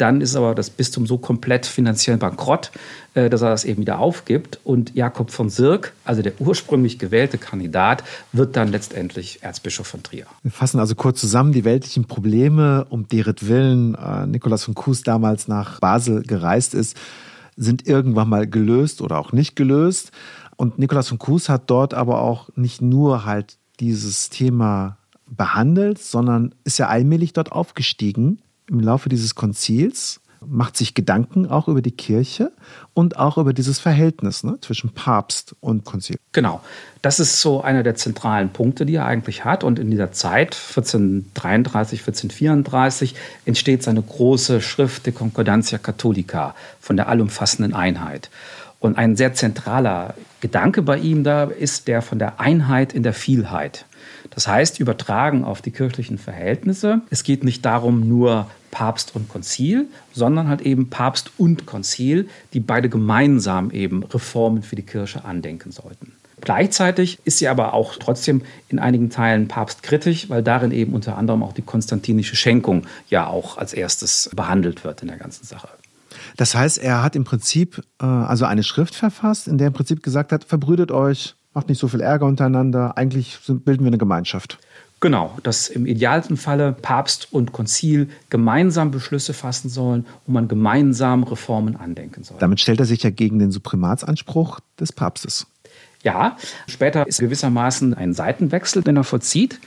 [0.00, 2.70] Dann ist aber das Bistum so komplett finanziell bankrott,
[3.12, 4.58] äh, dass er das eben wieder aufgibt.
[4.64, 10.24] Und Jakob von Sirk, also der ursprünglich gewählte Kandidat, wird dann letztendlich Erzbischof von Trier.
[10.42, 15.02] Wir fassen also kurz zusammen die weltlichen Probleme, um deren Willen äh, Nikolaus von Kues
[15.02, 16.96] damals nach Basel gereist ist,
[17.56, 20.12] sind irgendwann mal gelöst oder auch nicht gelöst.
[20.56, 26.54] Und Nikolaus von Kues hat dort aber auch nicht nur halt dieses Thema behandelt, sondern
[26.64, 31.90] ist ja allmählich dort aufgestiegen im Laufe dieses Konzils, macht sich Gedanken auch über die
[31.90, 32.52] Kirche
[32.94, 36.16] und auch über dieses Verhältnis ne, zwischen Papst und Konzil.
[36.32, 36.62] Genau,
[37.02, 39.64] das ist so einer der zentralen Punkte, die er eigentlich hat.
[39.64, 47.08] Und in dieser Zeit, 1433, 1434, entsteht seine große Schrift De Concordantia Catholica von der
[47.08, 48.30] allumfassenden Einheit.
[48.80, 53.12] Und ein sehr zentraler Gedanke bei ihm da ist der von der Einheit in der
[53.12, 53.84] Vielheit.
[54.30, 57.02] Das heißt, übertragen auf die kirchlichen Verhältnisse.
[57.10, 62.60] Es geht nicht darum, nur Papst und Konzil, sondern halt eben Papst und Konzil, die
[62.60, 66.12] beide gemeinsam eben Reformen für die Kirche andenken sollten.
[66.40, 71.42] Gleichzeitig ist sie aber auch trotzdem in einigen Teilen papstkritisch, weil darin eben unter anderem
[71.42, 75.68] auch die konstantinische Schenkung ja auch als erstes behandelt wird in der ganzen Sache.
[76.36, 80.02] Das heißt, er hat im Prinzip äh, also eine Schrift verfasst, in der im Prinzip
[80.02, 84.58] gesagt hat, verbrüdet euch, macht nicht so viel Ärger untereinander, eigentlich bilden wir eine Gemeinschaft.
[85.00, 91.22] Genau, dass im idealsten Falle Papst und Konzil gemeinsam Beschlüsse fassen sollen und man gemeinsam
[91.22, 92.36] Reformen andenken soll.
[92.38, 95.46] Damit stellt er sich ja gegen den Suprimatsanspruch des Papstes.
[96.02, 99.58] Ja, später ist gewissermaßen ein Seitenwechsel, den er vollzieht.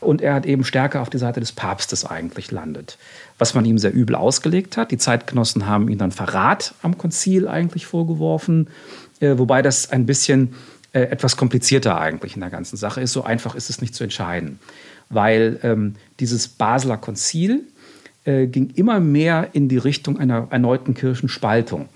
[0.00, 2.98] Und er hat eben stärker auf die Seite des Papstes eigentlich landet.
[3.42, 4.92] Was man ihm sehr übel ausgelegt hat.
[4.92, 8.68] Die Zeitgenossen haben ihm dann Verrat am Konzil eigentlich vorgeworfen.
[9.18, 10.54] äh, wobei das ein bisschen
[10.92, 13.12] äh, etwas komplizierter eigentlich in der ganzen Sache ist.
[13.12, 14.60] So einfach ist es nicht zu entscheiden,
[15.08, 17.64] weil ähm, dieses Basler Konzil
[18.24, 21.88] äh, ging immer mehr in die Richtung einer erneuten Kirchenspaltung.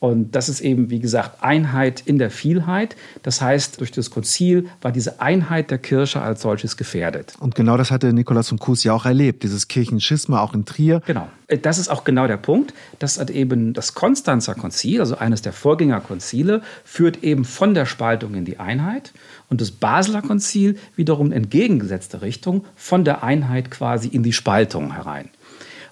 [0.00, 2.96] Und das ist eben, wie gesagt, Einheit in der Vielheit.
[3.22, 7.34] Das heißt, durch das Konzil war diese Einheit der Kirche als solches gefährdet.
[7.38, 11.02] Und genau das hatte Nikolaus von Kues ja auch erlebt, dieses Kirchenschisma auch in Trier.
[11.06, 11.28] Genau.
[11.48, 12.72] Äh, das ist auch genau der Punkt.
[12.98, 18.32] Das hat eben das Konstanzer Konzil, also eines der Vorgängerkonzile, führt eben von der Spaltung
[18.34, 19.12] in die Einheit.
[19.50, 25.28] Und das Basler Konzil wiederum entgegengesetzte Richtung von der Einheit quasi in die Spaltung herein.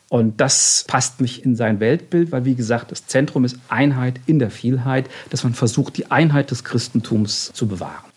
[0.08, 4.38] Und das passt nicht in sein Weltbild, weil, wie gesagt, das Zentrum ist Einheit in
[4.38, 8.08] der Vielheit, dass man versucht, die Einheit des Christentums zu bewahren.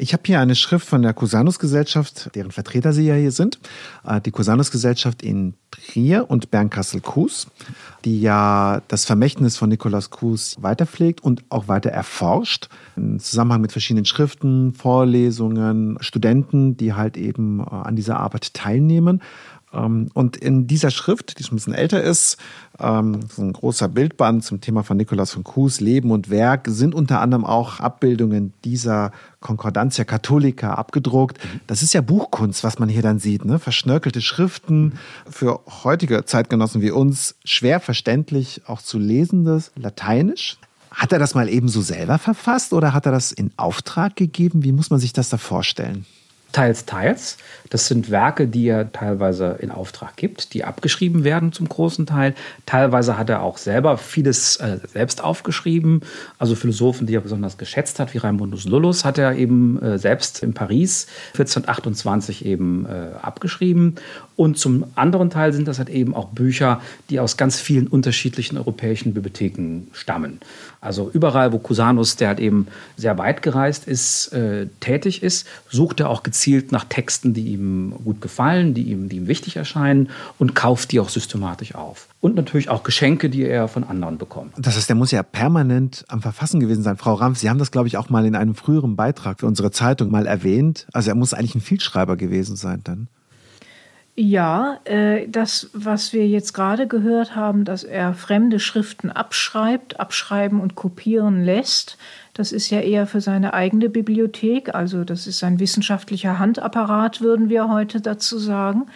[0.00, 3.58] Ich habe hier eine Schrift von der Cusanus-Gesellschaft, deren Vertreter Sie ja hier sind.
[4.02, 7.48] Äh, die Cusanus-Gesellschaft in Trier und Bernkastel-Kues,
[8.06, 12.70] die ja das Vermächtnis von Nikolaus Kues weiterpflegt und auch weiter erforscht.
[12.96, 19.20] Im Zusammenhang mit verschiedenen Schriften, Vorlesungen, Studenten, die halt eben äh, an dieser Arbeit teilnehmen.
[19.72, 22.36] Ähm, und in dieser Schrift, die schon ein bisschen älter ist,
[22.78, 26.94] ähm, so ein großer Bildband zum Thema von Nikolaus von Kuhs Leben und Werk, sind
[26.94, 31.38] unter anderem auch Abbildungen dieser Concordantia Catholica abgedruckt.
[31.66, 33.44] Das ist ja Buchkunst, was man hier dann sieht.
[33.44, 33.58] Ne?
[33.58, 34.94] Verschnörkelte Schriften
[35.28, 40.58] für heutige Zeitgenossen wie uns, schwer verständlich auch zu lesendes Lateinisch.
[40.90, 44.64] Hat er das mal eben so selber verfasst oder hat er das in Auftrag gegeben?
[44.64, 46.04] Wie muss man sich das da vorstellen?
[46.52, 47.38] Teils, teils.
[47.70, 52.34] Das sind Werke, die er teilweise in Auftrag gibt, die abgeschrieben werden zum großen Teil.
[52.66, 56.00] Teilweise hat er auch selber vieles äh, selbst aufgeschrieben.
[56.38, 60.42] Also Philosophen, die er besonders geschätzt hat, wie Raimundus Lullus, hat er eben äh, selbst
[60.42, 63.94] in Paris 1428 eben äh, abgeschrieben.
[64.34, 68.58] Und zum anderen Teil sind das halt eben auch Bücher, die aus ganz vielen unterschiedlichen
[68.58, 70.40] europäischen Bibliotheken stammen.
[70.82, 72.66] Also überall, wo Cusanus, der halt eben
[72.96, 77.92] sehr weit gereist ist, äh, tätig ist, sucht er auch gezielt nach Texten, die ihm
[78.02, 82.08] gut gefallen, die ihm, die ihm wichtig erscheinen und kauft die auch systematisch auf.
[82.22, 84.54] Und natürlich auch Geschenke, die er von anderen bekommt.
[84.56, 86.96] Das heißt, der muss ja permanent am Verfassen gewesen sein.
[86.96, 89.70] Frau Rampf, Sie haben das, glaube ich, auch mal in einem früheren Beitrag für unsere
[89.70, 90.86] Zeitung mal erwähnt.
[90.92, 93.08] Also er muss eigentlich ein Vielschreiber gewesen sein dann.
[94.22, 100.60] Ja, äh, das, was wir jetzt gerade gehört haben, dass er fremde Schriften abschreibt, abschreiben
[100.60, 101.96] und kopieren lässt,
[102.34, 107.48] das ist ja eher für seine eigene Bibliothek, also das ist ein wissenschaftlicher Handapparat, würden
[107.48, 108.88] wir heute dazu sagen.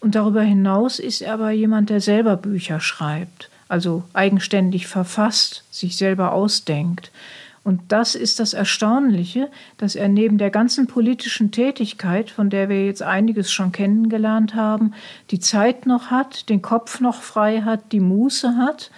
[0.00, 5.98] Und darüber hinaus ist er aber jemand, der selber Bücher schreibt, also eigenständig verfasst, sich
[5.98, 7.12] selber ausdenkt.
[7.70, 12.84] Und das ist das Erstaunliche, dass er neben der ganzen politischen Tätigkeit, von der wir
[12.84, 14.92] jetzt einiges schon kennengelernt haben,
[15.30, 18.90] die Zeit noch hat, den Kopf noch frei hat, die Muße hat.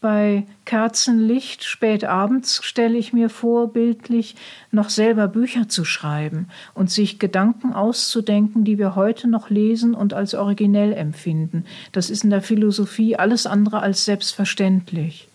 [0.00, 4.34] Bei Kerzenlicht spät abends stelle ich mir vor, bildlich
[4.72, 10.14] noch selber Bücher zu schreiben und sich Gedanken auszudenken, die wir heute noch lesen und
[10.14, 11.64] als originell empfinden.
[11.92, 15.28] Das ist in der Philosophie alles andere als selbstverständlich.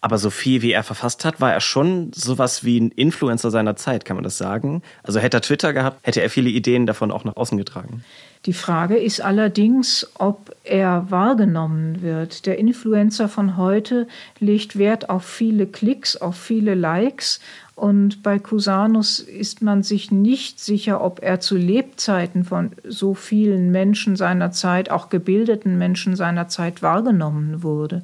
[0.00, 3.74] Aber so viel, wie er verfasst hat, war er schon sowas wie ein Influencer seiner
[3.74, 4.82] Zeit, kann man das sagen?
[5.02, 8.04] Also hätte er Twitter gehabt, hätte er viele Ideen davon auch nach außen getragen.
[8.46, 12.46] Die Frage ist allerdings, ob er wahrgenommen wird.
[12.46, 14.06] Der Influencer von heute
[14.38, 17.40] legt Wert auf viele Klicks, auf viele Likes.
[17.74, 23.70] Und bei Cusanus ist man sich nicht sicher, ob er zu Lebzeiten von so vielen
[23.72, 28.02] Menschen seiner Zeit, auch gebildeten Menschen seiner Zeit, wahrgenommen wurde.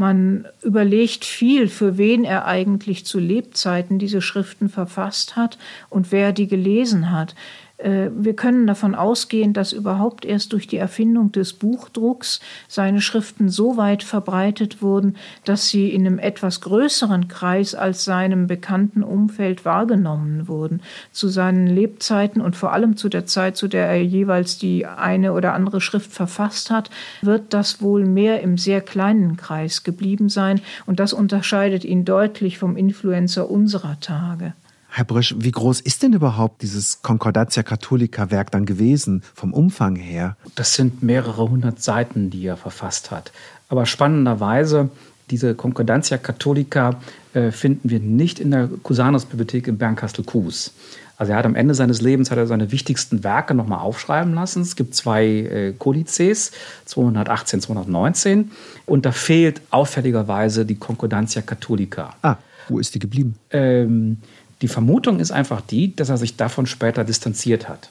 [0.00, 5.58] Man überlegt viel, für wen er eigentlich zu Lebzeiten diese Schriften verfasst hat
[5.90, 7.34] und wer die gelesen hat.
[7.82, 13.48] Äh, wir können davon ausgehen, dass überhaupt erst durch die Erfindung des Buchdrucks seine Schriften
[13.48, 19.64] so weit verbreitet wurden, dass sie in einem etwas größeren Kreis als seinem bekannten Umfeld
[19.64, 20.82] wahrgenommen wurden.
[21.12, 25.32] Zu seinen Lebzeiten und vor allem zu der Zeit, zu der er jeweils die eine
[25.32, 26.90] oder andere Schrift verfasst hat,
[27.22, 30.60] wird das wohl mehr im sehr kleinen Kreis geblieben sein.
[30.86, 34.52] Und das unterscheidet ihn deutlich vom Influencer unserer Tage.
[34.92, 39.94] Herr Brösch, wie groß ist denn überhaupt dieses Concordatia Catholica Werk dann gewesen, vom Umfang
[39.94, 40.36] her?
[40.56, 43.30] Das sind mehrere hundert Seiten, die er verfasst hat.
[43.68, 44.90] Aber spannenderweise,
[45.30, 46.96] diese Concordatia Catholica
[47.34, 50.72] äh, finden wir nicht in der Cusanus-Bibliothek in Bernkastel-Kues.
[51.16, 54.62] Also er hat am Ende seines Lebens hat er seine wichtigsten Werke nochmal aufschreiben lassen.
[54.62, 56.50] Es gibt zwei äh, Kodizes,
[56.86, 58.50] 218, 219.
[58.86, 62.14] Und da fehlt auffälligerweise die Concordatia Catholica.
[62.22, 62.36] Ah,
[62.68, 63.36] wo ist die geblieben?
[63.50, 64.16] Ähm,
[64.62, 67.90] die Vermutung ist einfach die, dass er sich davon später distanziert hat.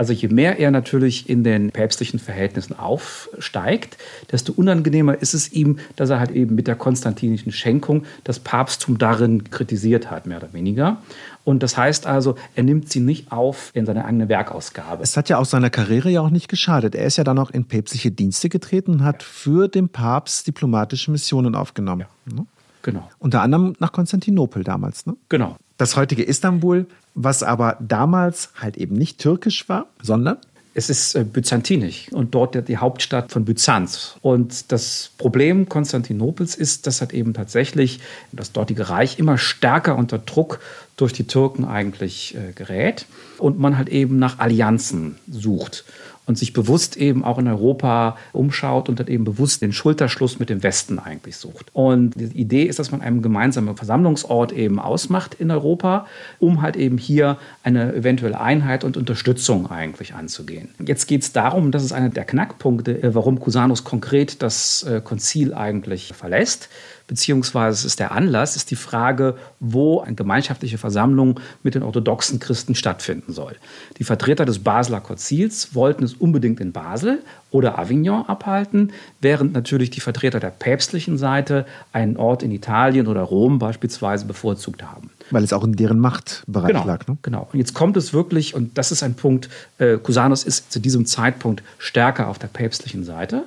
[0.00, 3.98] Also je mehr er natürlich in den päpstlichen Verhältnissen aufsteigt,
[4.32, 8.96] desto unangenehmer ist es ihm, dass er halt eben mit der konstantinischen Schenkung das Papsttum
[8.96, 11.02] darin kritisiert hat, mehr oder weniger.
[11.44, 15.02] Und das heißt also, er nimmt sie nicht auf in seine eigene Werkausgabe.
[15.02, 16.94] Es hat ja auch seiner Karriere ja auch nicht geschadet.
[16.94, 21.10] Er ist ja dann auch in päpstliche Dienste getreten und hat für den Papst diplomatische
[21.10, 22.06] Missionen aufgenommen.
[22.26, 22.34] Ja.
[22.36, 22.46] Ne?
[22.80, 23.06] Genau.
[23.18, 25.04] Unter anderem nach Konstantinopel damals.
[25.04, 25.14] Ne?
[25.28, 25.56] Genau.
[25.80, 30.36] Das heutige Istanbul, was aber damals halt eben nicht türkisch war, sondern
[30.74, 34.16] es ist äh, byzantinisch und dort die Hauptstadt von Byzanz.
[34.20, 40.18] Und das Problem Konstantinopels ist, dass halt eben tatsächlich das dortige Reich immer stärker unter
[40.18, 40.60] Druck
[40.98, 43.06] durch die Türken eigentlich äh, gerät
[43.38, 45.86] und man halt eben nach Allianzen sucht
[46.30, 50.48] und sich bewusst eben auch in Europa umschaut und dann eben bewusst den Schulterschluss mit
[50.48, 51.66] dem Westen eigentlich sucht.
[51.72, 56.06] Und die Idee ist, dass man einen gemeinsamen Versammlungsort eben ausmacht in Europa,
[56.38, 60.68] um halt eben hier eine eventuelle Einheit und Unterstützung eigentlich anzugehen.
[60.86, 65.00] Jetzt geht es darum, das ist einer der Knackpunkte, äh, warum Cusanus konkret das äh,
[65.02, 66.68] Konzil eigentlich verlässt
[67.10, 72.38] beziehungsweise es ist der Anlass, ist die Frage, wo eine gemeinschaftliche Versammlung mit den orthodoxen
[72.38, 73.56] Christen stattfinden soll.
[73.98, 77.18] Die Vertreter des Basler Konzils wollten es unbedingt in Basel
[77.50, 83.22] oder Avignon abhalten, während natürlich die Vertreter der päpstlichen Seite einen Ort in Italien oder
[83.22, 85.10] Rom beispielsweise bevorzugt haben.
[85.32, 87.08] Weil es auch in deren Machtbereich genau, lag.
[87.08, 87.18] Ne?
[87.22, 87.48] Genau.
[87.52, 91.06] Und jetzt kommt es wirklich, und das ist ein Punkt, äh, Cusanus ist zu diesem
[91.06, 93.42] Zeitpunkt stärker auf der päpstlichen Seite.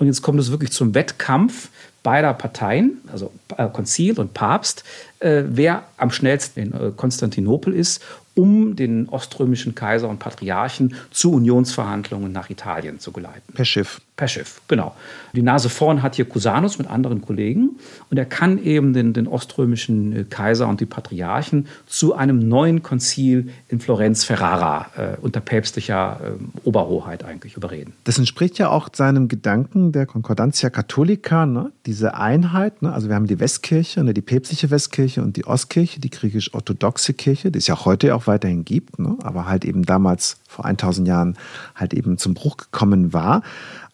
[0.00, 1.68] Und jetzt kommt es wirklich zum Wettkampf
[2.02, 4.82] beider Parteien, also äh, Konzil und Papst,
[5.18, 8.02] äh, wer am schnellsten in äh, Konstantinopel ist
[8.34, 13.52] um den oströmischen Kaiser und Patriarchen zu Unionsverhandlungen nach Italien zu geleiten.
[13.52, 14.00] Per Schiff.
[14.20, 14.94] Per Schiff, genau.
[15.32, 17.78] Die Nase vorn hat hier Cusanus mit anderen Kollegen
[18.10, 22.82] und er kann eben den, den oströmischen äh, Kaiser und die Patriarchen zu einem neuen
[22.82, 27.94] Konzil in Florenz Ferrara äh, unter päpstlicher äh, Oberhoheit eigentlich überreden.
[28.04, 31.72] Das entspricht ja auch seinem Gedanken der Concordantia Catholica, ne?
[31.86, 32.82] diese Einheit.
[32.82, 32.92] Ne?
[32.92, 34.12] Also wir haben die Westkirche, ne?
[34.12, 38.66] die päpstliche Westkirche und die Ostkirche, die griechisch-orthodoxe Kirche, die ist ja heute auch weiterhin
[38.66, 39.16] gibt, ne?
[39.22, 41.36] aber halt eben damals vor 1000 Jahren
[41.74, 43.42] halt eben zum Bruch gekommen war.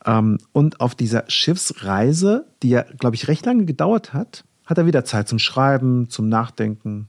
[0.05, 4.87] Ähm, und auf dieser Schiffsreise, die ja, glaube ich, recht lange gedauert hat, hat er
[4.87, 7.09] wieder Zeit zum Schreiben, zum Nachdenken.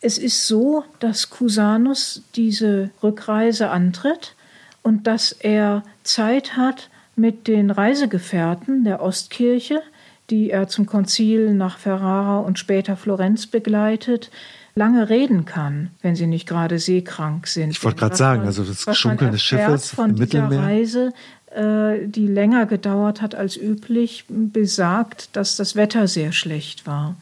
[0.00, 4.36] Es ist so, dass Cusanus diese Rückreise antritt
[4.82, 9.80] und dass er Zeit hat mit den Reisegefährten der Ostkirche,
[10.30, 14.30] die er zum Konzil nach Ferrara und später Florenz begleitet,
[14.74, 17.70] lange reden kann, wenn sie nicht gerade seekrank sind.
[17.70, 20.60] Ich wollte gerade sagen, also das Schunkeln des Schiffes von im Mittelmeer.
[20.60, 21.12] Reise
[21.56, 27.14] die länger gedauert hat als üblich, besagt, dass das Wetter sehr schlecht war.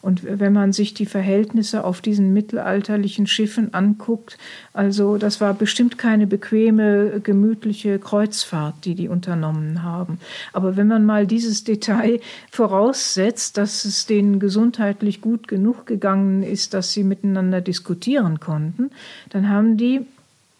[0.00, 4.38] Und wenn man sich die Verhältnisse auf diesen mittelalterlichen Schiffen anguckt,
[4.72, 10.20] also das war bestimmt keine bequeme, gemütliche Kreuzfahrt, die die unternommen haben.
[10.52, 12.20] Aber wenn man mal dieses Detail
[12.52, 18.90] voraussetzt, dass es denen gesundheitlich gut genug gegangen ist, dass sie miteinander diskutieren konnten,
[19.30, 20.02] dann haben die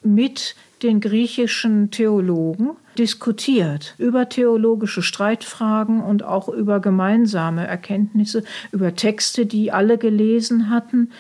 [0.03, 9.47] mit den griechischen Theologen diskutiert über theologische Streitfragen und auch über gemeinsame Erkenntnisse, über Texte,
[9.47, 11.11] die alle gelesen hatten.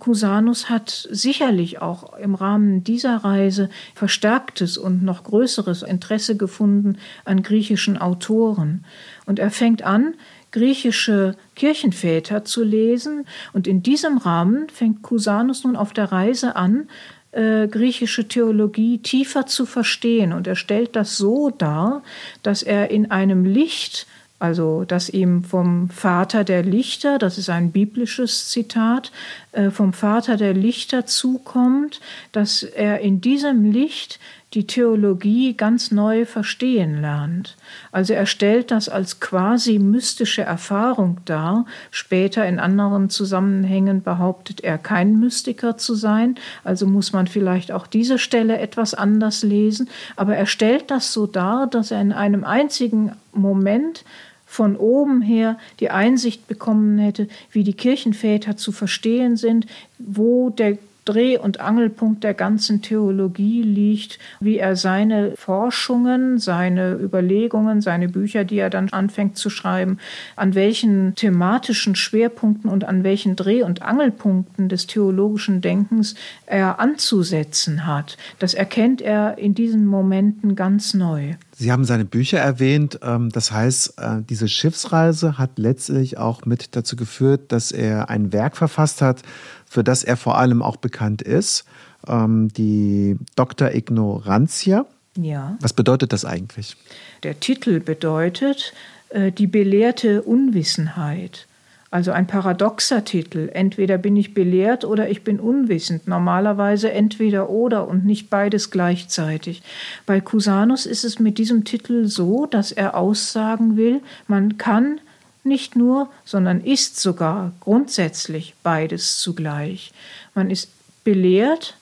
[0.00, 7.44] Cusanus hat sicherlich auch im Rahmen dieser Reise verstärktes und noch größeres Interesse gefunden an
[7.44, 8.84] griechischen Autoren.
[9.24, 10.14] Und er fängt an,
[10.50, 13.26] griechische Kirchenväter zu lesen.
[13.52, 16.88] Und in diesem Rahmen fängt Cusanus nun auf der Reise an,
[17.32, 20.32] äh, griechische Theologie tiefer zu verstehen.
[20.32, 22.02] Und er stellt das so dar,
[22.42, 24.06] dass er in einem Licht,
[24.38, 29.12] also das ihm vom Vater der Lichter, das ist ein biblisches Zitat,
[29.52, 32.00] äh, vom Vater der Lichter zukommt,
[32.32, 34.20] dass er in diesem Licht
[34.54, 37.56] die Theologie ganz neu verstehen lernt.
[37.92, 41.66] Also er stellt das als quasi mystische Erfahrung dar.
[41.90, 46.36] Später in anderen Zusammenhängen behauptet er kein Mystiker zu sein.
[46.64, 49.88] Also muss man vielleicht auch diese Stelle etwas anders lesen.
[50.16, 54.04] Aber er stellt das so dar, dass er in einem einzigen Moment
[54.46, 59.66] von oben her die Einsicht bekommen hätte, wie die Kirchenväter zu verstehen sind,
[59.98, 60.78] wo der
[61.08, 68.44] Dreh- und Angelpunkt der ganzen Theologie liegt, wie er seine Forschungen, seine Überlegungen, seine Bücher,
[68.44, 69.96] die er dann anfängt zu schreiben,
[70.36, 77.86] an welchen thematischen Schwerpunkten und an welchen Dreh- und Angelpunkten des theologischen Denkens er anzusetzen
[77.86, 78.18] hat.
[78.38, 81.34] Das erkennt er in diesen Momenten ganz neu.
[81.60, 83.00] Sie haben seine Bücher erwähnt.
[83.02, 88.32] Ähm, das heißt, äh, diese Schiffsreise hat letztlich auch mit dazu geführt, dass er ein
[88.32, 89.22] Werk verfasst hat,
[89.68, 91.64] für das er vor allem auch bekannt ist.
[92.06, 93.74] ähm, die Dr.
[93.74, 94.86] Ignorantia.
[95.16, 95.56] Ja.
[95.60, 96.76] Was bedeutet das eigentlich?
[97.22, 98.72] Der Titel bedeutet
[99.10, 101.46] äh, die belehrte Unwissenheit.
[101.90, 103.48] Also ein paradoxer Titel.
[103.52, 106.06] Entweder bin ich belehrt oder ich bin unwissend.
[106.06, 109.62] Normalerweise entweder oder und nicht beides gleichzeitig.
[110.04, 115.00] Bei Cusanus ist es mit diesem Titel so, dass er aussagen will, man kann
[115.44, 119.92] nicht nur, sondern ist sogar grundsätzlich beides zugleich.
[120.34, 120.70] Man ist
[121.04, 121.76] belehrt,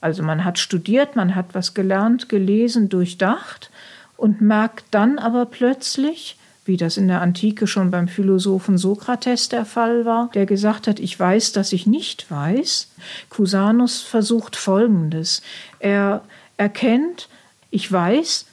[0.00, 3.70] also man hat studiert, man hat was gelernt, gelesen, durchdacht
[4.16, 9.64] und merkt dann aber plötzlich, wie das in der Antike schon beim Philosophen Sokrates der
[9.64, 12.88] Fall war, der gesagt hat, ich weiß, dass ich nicht weiß.
[13.30, 15.40] Cusanus versucht Folgendes.
[15.78, 16.22] Er
[16.58, 17.28] erkennt,
[17.70, 18.44] ich weiß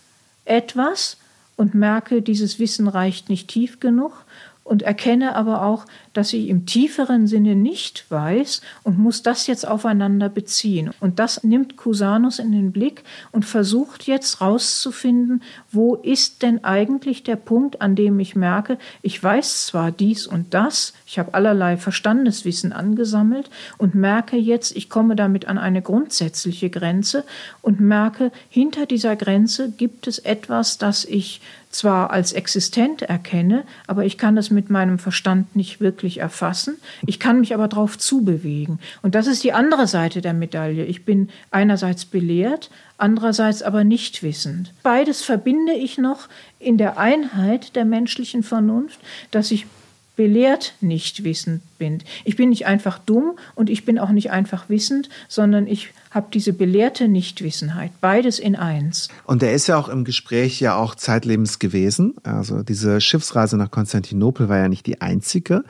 [0.46, 1.18] etwas
[1.58, 4.25] und merke, dieses Wissen reicht nicht tief genug
[4.66, 9.66] und erkenne aber auch, dass ich im tieferen Sinne nicht weiß und muss das jetzt
[9.66, 10.90] aufeinander beziehen.
[11.00, 17.22] Und das nimmt Cusanus in den Blick und versucht jetzt rauszufinden, wo ist denn eigentlich
[17.22, 21.78] der Punkt, an dem ich merke, ich weiß zwar dies und das, ich habe allerlei
[21.78, 27.24] Verstandeswissen angesammelt und merke jetzt, ich komme damit an eine grundsätzliche Grenze
[27.62, 34.06] und merke, hinter dieser Grenze gibt es etwas, das ich zwar als existent erkenne, aber
[34.06, 36.78] ich kann es mit meinem Verstand nicht wirklich erfassen.
[37.06, 38.80] Ich kann mich aber darauf zubewegen.
[39.02, 40.86] Und das ist die andere Seite der Medaille.
[40.86, 44.74] Ich bin einerseits belehrt, andererseits aber nicht wissend.
[44.84, 46.30] Beides verbinde ich noch
[46.60, 49.00] in der Einheit der menschlichen Vernunft,
[49.32, 49.68] dass ich
[50.16, 52.02] belehrt nicht wissend bin.
[52.24, 56.28] Ich bin nicht einfach dumm und ich bin auch nicht einfach wissend, sondern ich habe
[56.34, 57.92] diese belehrte Nichtwissenheit.
[58.02, 59.10] Beides in eins.
[59.26, 62.16] Und er ist ja auch im Gespräch ja auch zeitlebens gewesen.
[62.24, 65.64] Also diese Schiffsreise nach Konstantinopel war ja nicht die einzige.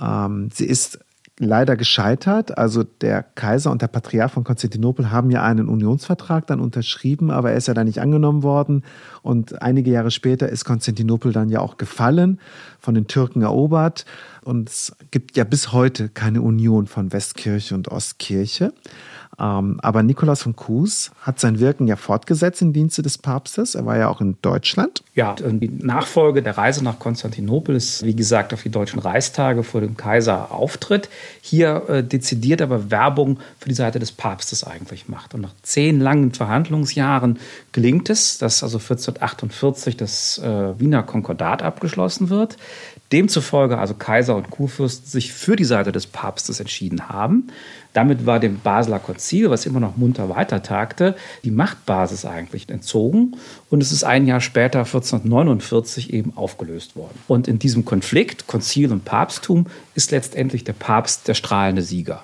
[0.00, 0.98] Ähm, sie ist
[1.38, 2.56] leider gescheitert.
[2.58, 7.50] Also der Kaiser und der Patriarch von Konstantinopel haben ja einen Unionsvertrag dann unterschrieben, aber
[7.50, 8.84] er ist ja dann nicht angenommen worden.
[9.22, 12.40] Und einige Jahre später ist Konstantinopel dann ja auch gefallen,
[12.78, 14.04] von den Türken erobert.
[14.44, 18.72] Und es gibt ja bis heute keine Union von Westkirche und Ostkirche.
[19.42, 23.74] Ähm, aber Nikolaus von Kues hat sein Wirken ja fortgesetzt im Dienste des Papstes.
[23.74, 25.02] Er war ja auch in Deutschland.
[25.16, 29.80] Ja, die Nachfolge der Reise nach Konstantinopel ist, wie gesagt, auf die deutschen Reichstage vor
[29.80, 31.08] dem Kaiser auftritt.
[31.40, 35.34] Hier äh, dezidiert aber Werbung für die Seite des Papstes eigentlich macht.
[35.34, 37.40] Und nach zehn langen Verhandlungsjahren
[37.72, 42.58] gelingt es, dass also 1448 das äh, Wiener Konkordat abgeschlossen wird.
[43.10, 47.48] Demzufolge also Kaiser und Kurfürst sich für die Seite des Papstes entschieden haben.
[47.92, 51.14] Damit war dem Basler Konzil, was immer noch munter weitertagte,
[51.44, 53.36] die Machtbasis eigentlich entzogen.
[53.70, 57.18] Und es ist ein Jahr später, 1449, eben aufgelöst worden.
[57.28, 62.22] Und in diesem Konflikt, Konzil und Papsttum, ist letztendlich der Papst der strahlende Sieger.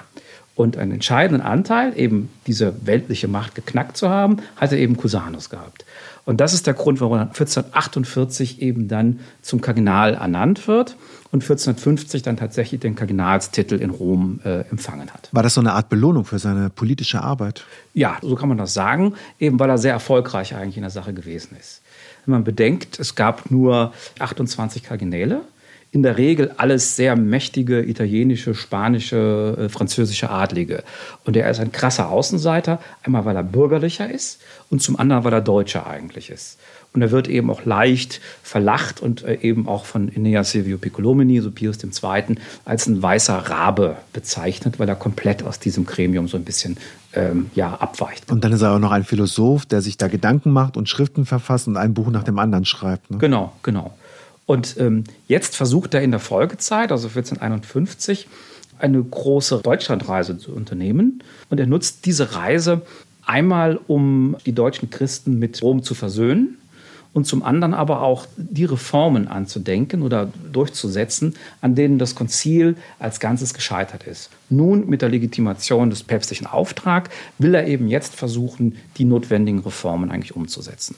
[0.58, 5.84] Und einen entscheidenden Anteil, eben diese weltliche Macht geknackt zu haben, hatte eben Cusanus gehabt.
[6.24, 10.96] Und das ist der Grund, warum er 1448 eben dann zum Kardinal ernannt wird
[11.30, 15.28] und 1450 dann tatsächlich den Kardinalstitel in Rom äh, empfangen hat.
[15.30, 17.64] War das so eine Art Belohnung für seine politische Arbeit?
[17.94, 21.14] Ja, so kann man das sagen, eben weil er sehr erfolgreich eigentlich in der Sache
[21.14, 21.82] gewesen ist.
[22.26, 25.42] Wenn man bedenkt, es gab nur 28 Kardinäle,
[25.90, 30.84] in der Regel alles sehr mächtige italienische, spanische, äh, französische Adlige.
[31.24, 35.32] Und er ist ein krasser Außenseiter, einmal weil er bürgerlicher ist und zum anderen weil
[35.32, 36.58] er Deutscher eigentlich ist.
[36.94, 41.40] Und er wird eben auch leicht verlacht und äh, eben auch von Aeneas Silvio Piccolomini,
[41.40, 46.36] so Pius II., als ein weißer Rabe bezeichnet, weil er komplett aus diesem Gremium so
[46.36, 46.76] ein bisschen
[47.12, 48.30] ähm, ja, abweicht.
[48.30, 51.26] Und dann ist er auch noch ein Philosoph, der sich da Gedanken macht und Schriften
[51.26, 53.10] verfasst und ein Buch nach dem anderen schreibt.
[53.10, 53.18] Ne?
[53.18, 53.94] Genau, genau.
[54.48, 58.28] Und ähm, jetzt versucht er in der Folgezeit, also 1451,
[58.78, 61.22] eine große Deutschlandreise zu unternehmen.
[61.50, 62.80] Und er nutzt diese Reise
[63.26, 66.56] einmal, um die deutschen Christen mit Rom zu versöhnen
[67.12, 73.20] und zum anderen aber auch die Reformen anzudenken oder durchzusetzen, an denen das Konzil als
[73.20, 74.30] Ganzes gescheitert ist.
[74.48, 80.10] Nun mit der Legitimation des päpstlichen Auftrags will er eben jetzt versuchen, die notwendigen Reformen
[80.10, 80.96] eigentlich umzusetzen.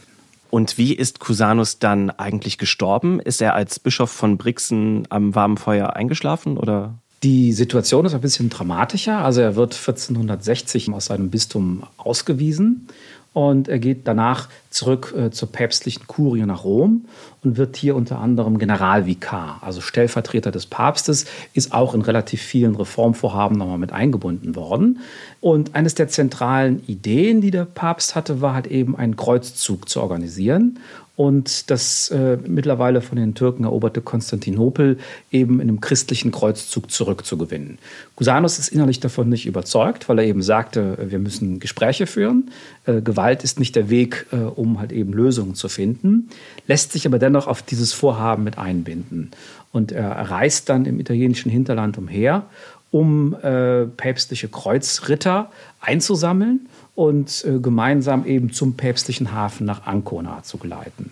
[0.50, 3.20] Und wie ist Cusanus dann eigentlich gestorben?
[3.20, 6.94] Ist er als Bischof von Brixen am warmen Feuer eingeschlafen oder?
[7.22, 9.18] Die Situation ist ein bisschen dramatischer.
[9.18, 12.88] Also er wird 1460 aus seinem Bistum ausgewiesen
[13.32, 17.04] und er geht danach zurück äh, zur päpstlichen Kurie nach Rom
[17.42, 22.76] und wird hier unter anderem Generalvikar, also Stellvertreter des Papstes, ist auch in relativ vielen
[22.76, 25.00] Reformvorhaben nochmal mit eingebunden worden.
[25.40, 30.00] Und eines der zentralen Ideen, die der Papst hatte, war halt eben einen Kreuzzug zu
[30.00, 30.78] organisieren
[31.20, 34.96] und das äh, mittlerweile von den Türken eroberte Konstantinopel
[35.30, 37.78] eben in einem christlichen Kreuzzug zurückzugewinnen.
[38.16, 42.50] Cusanus ist innerlich davon nicht überzeugt, weil er eben sagte, wir müssen Gespräche führen.
[42.86, 46.28] Äh, Gewalt ist nicht der Weg, äh, um halt eben Lösungen zu finden,
[46.66, 49.30] lässt sich aber dennoch auf dieses Vorhaben mit einbinden.
[49.72, 52.44] Und er reist dann im italienischen Hinterland umher,
[52.90, 55.50] um äh, päpstliche Kreuzritter
[55.80, 61.10] einzusammeln und äh, gemeinsam eben zum päpstlichen Hafen nach Ancona zu geleiten.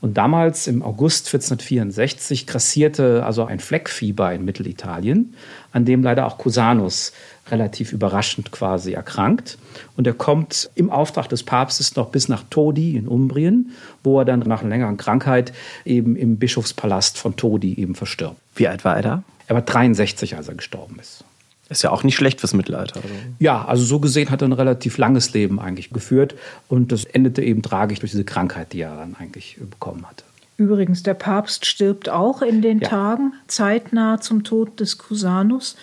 [0.00, 5.34] Und damals, im August 1464, grassierte also ein Fleckfieber in Mittelitalien,
[5.72, 7.12] an dem leider auch Cusanus
[7.50, 9.58] relativ überraschend quasi erkrankt.
[9.96, 13.70] Und er kommt im Auftrag des Papstes noch bis nach Todi in Umbrien,
[14.02, 15.52] wo er dann nach einer längeren Krankheit
[15.84, 18.36] eben im Bischofspalast von Todi eben verstirbt.
[18.54, 19.22] Wie alt war er da?
[19.46, 21.24] Er war 63, als er gestorben ist.
[21.70, 22.96] Ist ja auch nicht schlecht fürs Mittelalter.
[22.96, 23.14] Also.
[23.38, 26.34] Ja, also so gesehen hat er ein relativ langes Leben eigentlich geführt
[26.68, 30.24] und das endete eben tragisch durch diese Krankheit, die er dann eigentlich bekommen hatte.
[30.56, 32.88] Übrigens, der Papst stirbt auch in den ja.
[32.88, 35.76] Tagen zeitnah zum Tod des Cusanus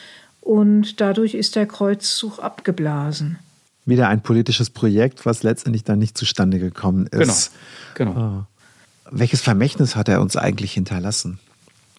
[0.46, 3.40] und dadurch ist der Kreuzzug abgeblasen.
[3.86, 7.52] Wieder ein politisches Projekt, was letztendlich dann nicht zustande gekommen ist.
[7.96, 8.14] Genau.
[8.14, 8.38] genau.
[8.40, 9.12] Oh.
[9.12, 11.40] Welches Vermächtnis hat er uns eigentlich hinterlassen?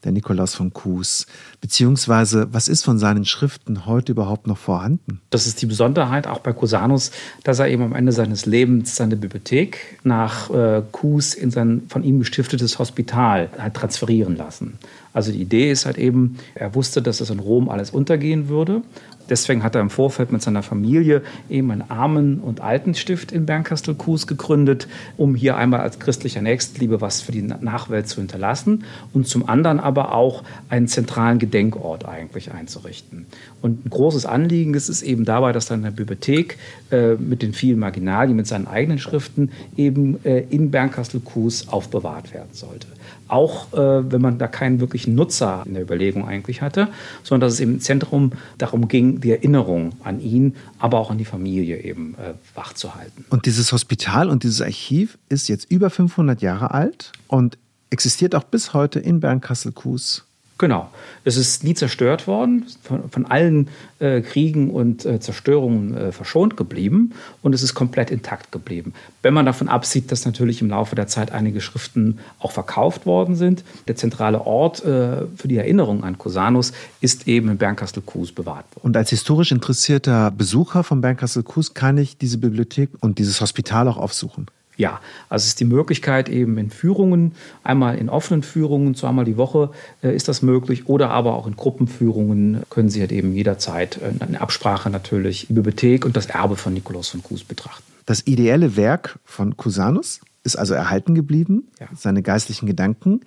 [0.07, 1.27] der Nikolaus von Kues?
[1.61, 5.21] Beziehungsweise, was ist von seinen Schriften heute überhaupt noch vorhanden?
[5.31, 7.11] Das ist die Besonderheit auch bei Cusanus,
[7.45, 12.05] dass er eben am Ende seines Lebens seine Bibliothek nach äh, Kues in sein von
[12.05, 14.79] ihm gestiftetes Hospital hat transferieren lassen.
[15.17, 18.83] Also die Idee ist halt eben, er wusste, dass es in Rom alles untergehen würde
[19.29, 24.27] Deswegen hat er im Vorfeld mit seiner Familie eben einen Armen- und Altenstift in Bernkastel-Kues
[24.27, 24.87] gegründet,
[25.17, 29.81] um hier einmal als christlicher Nächstenliebe was für die Nachwelt zu hinterlassen und zum anderen
[29.81, 33.27] aber auch einen zentralen Gedenkort eigentlich einzurichten.
[33.63, 36.59] Und ein großes Anliegen ist es eben dabei, dass dann eine Bibliothek
[36.91, 42.51] äh, mit den vielen Marginalien, mit seinen eigenen Schriften eben äh, in Bernkastel-Kues aufbewahrt werden
[42.53, 42.87] sollte
[43.29, 46.89] auch äh, wenn man da keinen wirklichen Nutzer in der Überlegung eigentlich hatte,
[47.23, 51.25] sondern dass es im Zentrum darum ging, die Erinnerung an ihn, aber auch an die
[51.25, 53.25] Familie eben äh, wachzuhalten.
[53.31, 57.59] Und dieses Hospital und dieses Archiv ist jetzt über 500 Jahre alt und
[57.91, 60.26] existiert auch bis heute in Bernkastel-Kues.
[60.59, 60.89] Genau.
[61.25, 66.57] Es ist nie zerstört worden, von, von allen äh, Kriegen und äh, Zerstörungen äh, verschont
[66.57, 68.95] geblieben und es ist komplett intakt geblieben.
[69.21, 73.37] Wenn man davon absieht, dass natürlich im Laufe der Zeit einige Schriften auch verkauft worden
[73.37, 78.65] sind, der zentrale Ort äh, für die Erinnerung an Cusanus ist eben in Bernkastel-Kues bewahrt
[78.75, 78.85] worden.
[78.85, 83.99] Und als historisch interessierter Besucher von Bernkastel-Kues kann ich diese Bibliothek und dieses Hospital auch
[83.99, 84.47] aufsuchen?
[84.77, 87.33] Ja, also es ist die Möglichkeit eben in Führungen,
[87.65, 89.71] einmal in offenen Führungen, zweimal die Woche
[90.03, 94.13] äh, ist das möglich, oder aber auch in Gruppenführungen können Sie halt eben jederzeit äh,
[94.23, 97.83] eine Absprache natürlich die Bibliothek und das Erbe von Nikolaus von Kues betrachten.
[98.05, 101.89] Das ideelle Werk von Cusanus ist also erhalten geblieben, ja.
[101.95, 103.23] seine geistlichen Gedanken.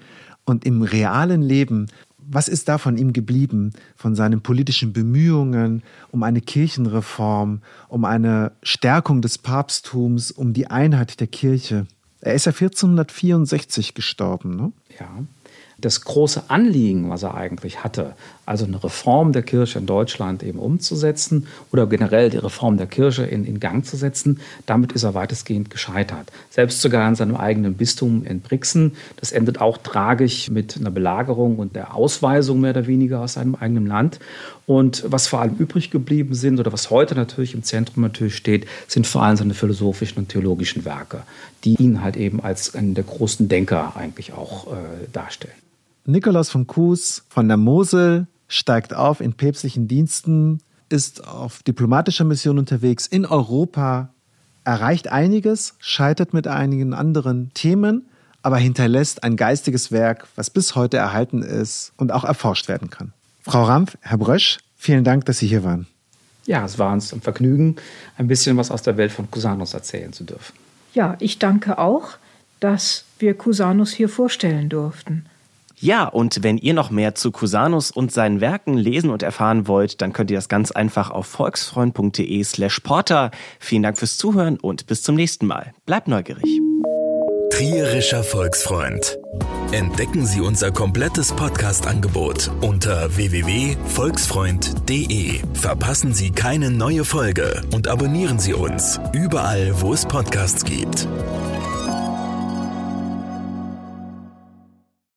[0.45, 1.87] Und im realen Leben
[2.31, 8.51] was ist da von ihm geblieben, von seinen politischen Bemühungen um eine Kirchenreform, um eine
[8.61, 11.87] Stärkung des Papsttums, um die Einheit der Kirche?
[12.21, 14.71] Er ist ja 1464 gestorben, ne?
[14.99, 15.09] Ja
[15.81, 18.15] das große Anliegen, was er eigentlich hatte,
[18.49, 23.23] also eine Reform der Kirche in Deutschland eben umzusetzen oder generell die Reform der Kirche
[23.23, 26.31] in, in Gang zu setzen, damit ist er weitestgehend gescheitert.
[26.49, 28.93] Selbst sogar in seinem eigenen Bistum in Brixen.
[29.17, 33.53] Das endet auch tragisch mit einer Belagerung und der Ausweisung mehr oder weniger aus seinem
[33.53, 34.19] eigenen Land.
[34.65, 38.65] Und was vor allem übrig geblieben sind oder was heute natürlich im Zentrum natürlich steht,
[38.87, 41.21] sind vor allem seine philosophischen und theologischen Werke,
[41.63, 44.75] die ihn halt eben als einen der großen Denker eigentlich auch äh,
[45.13, 45.53] darstellen.
[46.05, 52.59] Nikolaus von Kues von der Mosel steigt auf in päpstlichen Diensten, ist auf diplomatischer Mission
[52.59, 54.09] unterwegs in Europa,
[54.65, 58.09] erreicht einiges, scheitert mit einigen anderen Themen,
[58.41, 63.13] aber hinterlässt ein geistiges Werk, was bis heute erhalten ist und auch erforscht werden kann.
[63.43, 65.87] Frau Rampf, Herr Brösch, vielen Dank, dass Sie hier waren.
[66.45, 67.75] Ja, es war uns ein Vergnügen,
[68.17, 70.53] ein bisschen was aus der Welt von Cusanus erzählen zu dürfen.
[70.93, 72.17] Ja, ich danke auch,
[72.59, 75.25] dass wir Cusanus hier vorstellen durften.
[75.81, 80.01] Ja, und wenn ihr noch mehr zu Cusanus und seinen Werken lesen und erfahren wollt,
[80.01, 83.31] dann könnt ihr das ganz einfach auf volksfreund.de slash porter.
[83.59, 85.71] Vielen Dank fürs Zuhören und bis zum nächsten Mal.
[85.85, 86.43] Bleibt neugierig.
[87.49, 89.17] Trierischer Volksfreund.
[89.71, 95.39] Entdecken Sie unser komplettes Podcast-Angebot unter www.volksfreund.de.
[95.53, 101.07] Verpassen Sie keine neue Folge und abonnieren Sie uns überall, wo es Podcasts gibt.